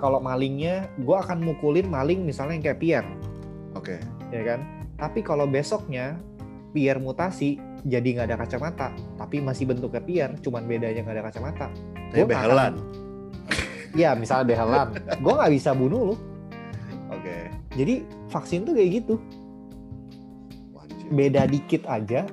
kalau 0.00 0.16
malingnya 0.16 0.88
gua 1.04 1.20
akan 1.20 1.44
mukulin 1.44 1.84
maling 1.84 2.24
misalnya 2.24 2.56
yang 2.56 2.64
kayak 2.64 2.80
Pierre, 2.80 3.10
oke. 3.76 4.00
ya 4.32 4.42
kan? 4.42 4.60
Tapi 4.96 5.20
kalau 5.20 5.44
besoknya 5.44 6.16
Pierre 6.72 6.96
mutasi 6.96 7.60
jadi 7.84 8.16
nggak 8.16 8.26
ada 8.32 8.38
kacamata, 8.40 8.88
tapi 9.20 9.44
masih 9.44 9.68
bentuknya 9.68 10.00
Pierre, 10.00 10.34
cuman 10.40 10.64
bedanya 10.64 11.04
nggak 11.04 11.16
ada 11.20 11.24
kacamata. 11.28 11.66
Nggak 12.16 12.28
behelan. 12.32 12.74
Ya 13.92 14.16
misalnya 14.16 14.48
behelan, 14.48 14.88
gua 15.20 15.44
nggak 15.44 15.52
bisa 15.52 15.70
bunuh 15.76 16.12
lu. 16.12 16.16
Oke. 17.12 17.52
Jadi 17.76 18.04
vaksin 18.32 18.64
tuh 18.64 18.72
kayak 18.72 19.04
gitu, 19.04 19.20
beda 21.12 21.44
dikit 21.44 21.84
aja 21.84 22.24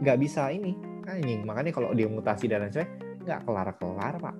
nggak 0.00 0.18
bisa 0.18 0.48
ini 0.48 0.72
anjing. 1.04 1.44
Makanya 1.44 1.72
kalau 1.72 1.92
dia 1.92 2.08
mutasi 2.08 2.48
dan 2.48 2.64
lain 2.64 2.72
sebagainya 2.72 2.92
nggak 3.28 3.40
kelar 3.44 3.68
kelar 3.76 4.14
pak. 4.16 4.36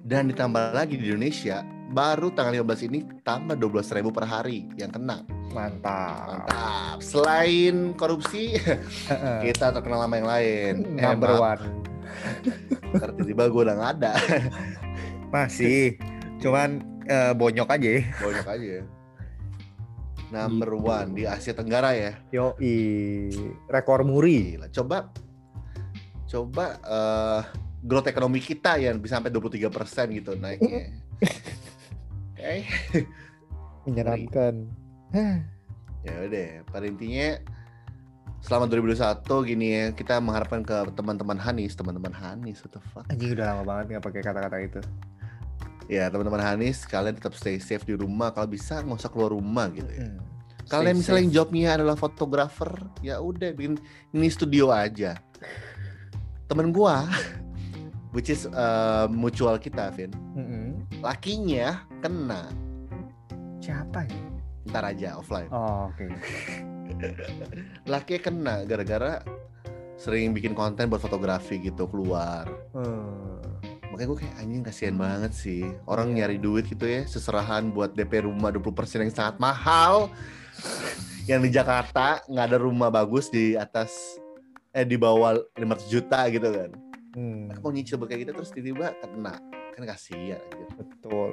Dan 0.00 0.32
ditambah 0.32 0.72
lagi 0.72 0.96
di 0.96 1.12
Indonesia, 1.12 1.60
baru 1.92 2.32
tanggal 2.32 2.64
15 2.64 2.88
ini 2.88 3.04
tambah 3.20 3.54
12 3.54 3.94
ribu 4.00 4.10
per 4.10 4.24
hari 4.24 4.64
yang 4.80 4.88
kena. 4.90 5.22
Mantap. 5.52 6.48
Mantap. 6.48 6.96
Selain 7.04 7.92
korupsi, 7.94 8.56
kita 9.44 9.76
terkenal 9.76 10.08
sama 10.08 10.14
yang 10.16 10.28
lain. 10.28 10.72
Number 10.96 11.36
one. 11.36 11.62
tiba-tiba 13.14 13.44
gue 13.52 13.62
udah 13.70 13.76
nggak 13.76 13.92
ada. 14.00 14.12
Masih. 15.32 15.96
Cuman 16.42 16.82
eh, 17.06 17.32
bonyok 17.34 17.68
aja. 17.70 17.88
Banyak 18.22 18.46
aja 18.46 18.68
ya. 18.82 18.84
Number 20.30 20.78
one 20.78 21.18
di 21.18 21.26
Asia 21.26 21.54
Tenggara 21.54 21.90
ya. 21.94 22.14
Yo 22.30 22.54
rekor 23.66 24.06
muri. 24.06 24.54
Gila. 24.54 24.70
Coba 24.70 25.10
coba 26.30 26.66
eh 26.86 27.42
growth 27.82 28.06
ekonomi 28.12 28.38
kita 28.38 28.76
yang 28.76 29.00
bisa 29.00 29.18
sampai 29.18 29.32
23% 29.32 30.18
gitu 30.20 30.36
naiknya. 30.36 30.94
Oke. 32.36 32.54
Menyeramkan. 33.88 34.54
Hah. 35.14 35.38
Ya 36.00 36.16
udah, 36.24 36.64
pada 36.72 36.88
intinya 36.88 37.36
selama 38.40 38.72
2021 38.72 39.20
gini 39.52 39.66
ya, 39.68 39.84
kita 39.92 40.16
mengharapkan 40.16 40.64
ke 40.64 40.72
teman-teman 40.96 41.36
Hanis, 41.36 41.76
teman-teman 41.76 42.08
Hanis, 42.08 42.64
what 42.64 42.72
the 42.72 42.80
fuck? 42.80 43.04
Anjing 43.12 43.36
udah 43.36 43.52
lama 43.52 43.62
banget 43.68 43.84
nggak 43.92 44.04
pakai 44.08 44.20
kata-kata 44.24 44.56
itu. 44.64 44.80
Ya, 45.90 46.06
teman-teman 46.06 46.38
Hanis, 46.38 46.86
kalian 46.86 47.18
tetap 47.18 47.34
stay 47.34 47.58
safe 47.58 47.82
di 47.82 47.98
rumah. 47.98 48.30
Kalau 48.30 48.46
bisa 48.46 48.78
nggak 48.78 48.94
usah 48.94 49.10
keluar 49.10 49.34
rumah 49.34 49.66
gitu 49.74 49.90
ya. 49.90 50.06
Hmm. 50.06 50.22
Kalian 50.70 50.94
Stay 50.94 51.00
misalnya 51.02 51.18
yang 51.18 51.30
safe. 51.34 51.38
jobnya 51.42 51.68
adalah 51.74 51.96
fotografer, 51.98 52.70
ya 53.02 53.18
udah 53.18 53.50
bikin 53.58 53.74
ini 54.14 54.30
studio 54.30 54.70
aja. 54.70 55.18
Temen 56.46 56.70
gua, 56.70 57.10
which 58.14 58.30
is 58.30 58.46
uh, 58.54 59.10
mutual 59.10 59.58
kita, 59.58 59.90
Vin, 59.90 60.14
Mm-mm. 60.38 60.86
lakinya 61.02 61.82
kena. 61.98 62.54
Siapa 63.58 64.06
ya? 64.06 64.22
Ntar 64.70 64.94
aja 64.94 65.18
offline. 65.18 65.50
Oh, 65.50 65.90
oke. 65.90 66.06
Lakinya 67.90 68.20
kena 68.22 68.54
gara-gara 68.62 69.26
sering 69.98 70.30
bikin 70.30 70.54
konten 70.54 70.86
buat 70.86 71.02
fotografi 71.02 71.58
gitu 71.58 71.90
keluar. 71.90 72.46
Hmm. 72.70 73.42
Makanya 73.90 74.08
gue 74.08 74.18
kayak 74.22 74.34
anjing 74.38 74.62
kasihan 74.62 74.96
banget 74.96 75.32
sih. 75.34 75.62
Orang 75.84 76.14
Iya. 76.14 76.24
nyari 76.24 76.36
duit 76.38 76.64
gitu 76.70 76.86
ya, 76.86 77.02
seserahan 77.04 77.74
buat 77.74 77.92
DP 77.92 78.22
rumah 78.24 78.54
20% 78.54 79.02
yang 79.02 79.10
sangat 79.10 79.36
mahal. 79.42 80.08
yang 81.30 81.42
di 81.42 81.50
Jakarta 81.50 82.22
nggak 82.26 82.46
ada 82.54 82.58
rumah 82.58 82.90
bagus 82.90 83.30
di 83.30 83.54
atas 83.54 83.90
eh 84.70 84.86
di 84.86 84.94
bawah 84.94 85.34
500 85.58 85.90
juta 85.90 86.22
gitu 86.30 86.48
kan. 86.48 86.70
Hmm. 87.18 87.50
Mereka 87.50 87.60
mau 87.60 87.74
nyicil 87.74 87.98
kayak 87.98 88.20
gitu 88.22 88.30
terus 88.38 88.50
tiba-tiba 88.54 88.94
kena. 89.02 89.34
Kan 89.74 89.82
kasihan 89.86 90.42
gitu. 90.54 90.72
Betul. 90.78 91.32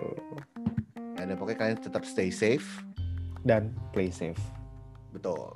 Ya, 1.18 1.26
dan 1.26 1.36
pokoknya 1.38 1.58
kalian 1.58 1.78
tetap 1.78 2.04
stay 2.06 2.34
safe. 2.34 2.66
Dan 3.46 3.74
play 3.94 4.10
safe. 4.10 4.42
Betul. 5.14 5.54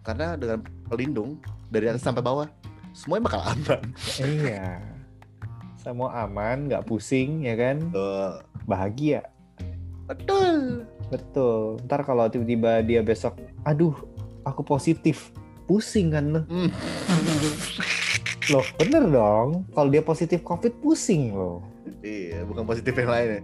Karena 0.00 0.36
dengan 0.40 0.64
pelindung 0.88 1.36
dari 1.68 1.92
atas 1.92 2.00
sampai 2.00 2.24
bawah 2.24 2.48
semuanya 2.96 3.28
bakal 3.28 3.42
aman. 3.44 3.82
iya. 4.24 4.80
Semua 5.88 6.12
aman, 6.28 6.68
nggak 6.68 6.84
pusing, 6.84 7.48
ya 7.48 7.56
kan? 7.56 7.80
Betul. 7.80 8.44
Bahagia. 8.68 9.24
Betul. 10.04 10.84
Betul. 11.08 11.80
Ntar 11.88 12.04
kalau 12.04 12.28
tiba-tiba 12.28 12.84
dia 12.84 13.00
besok, 13.00 13.40
aduh, 13.64 13.96
aku 14.44 14.60
positif, 14.60 15.32
pusing 15.64 16.12
kan 16.12 16.24
lo? 16.28 16.40
Hmm. 16.44 16.68
Loh, 18.52 18.68
bener 18.76 19.08
dong. 19.08 19.64
Kalau 19.72 19.88
dia 19.88 20.04
positif 20.04 20.44
COVID, 20.44 20.76
pusing 20.84 21.32
loh. 21.32 21.64
Iya, 22.04 22.44
bukan 22.44 22.68
positif 22.68 22.92
yang 22.92 23.08
lain 23.08 23.28
ya. 23.28 23.42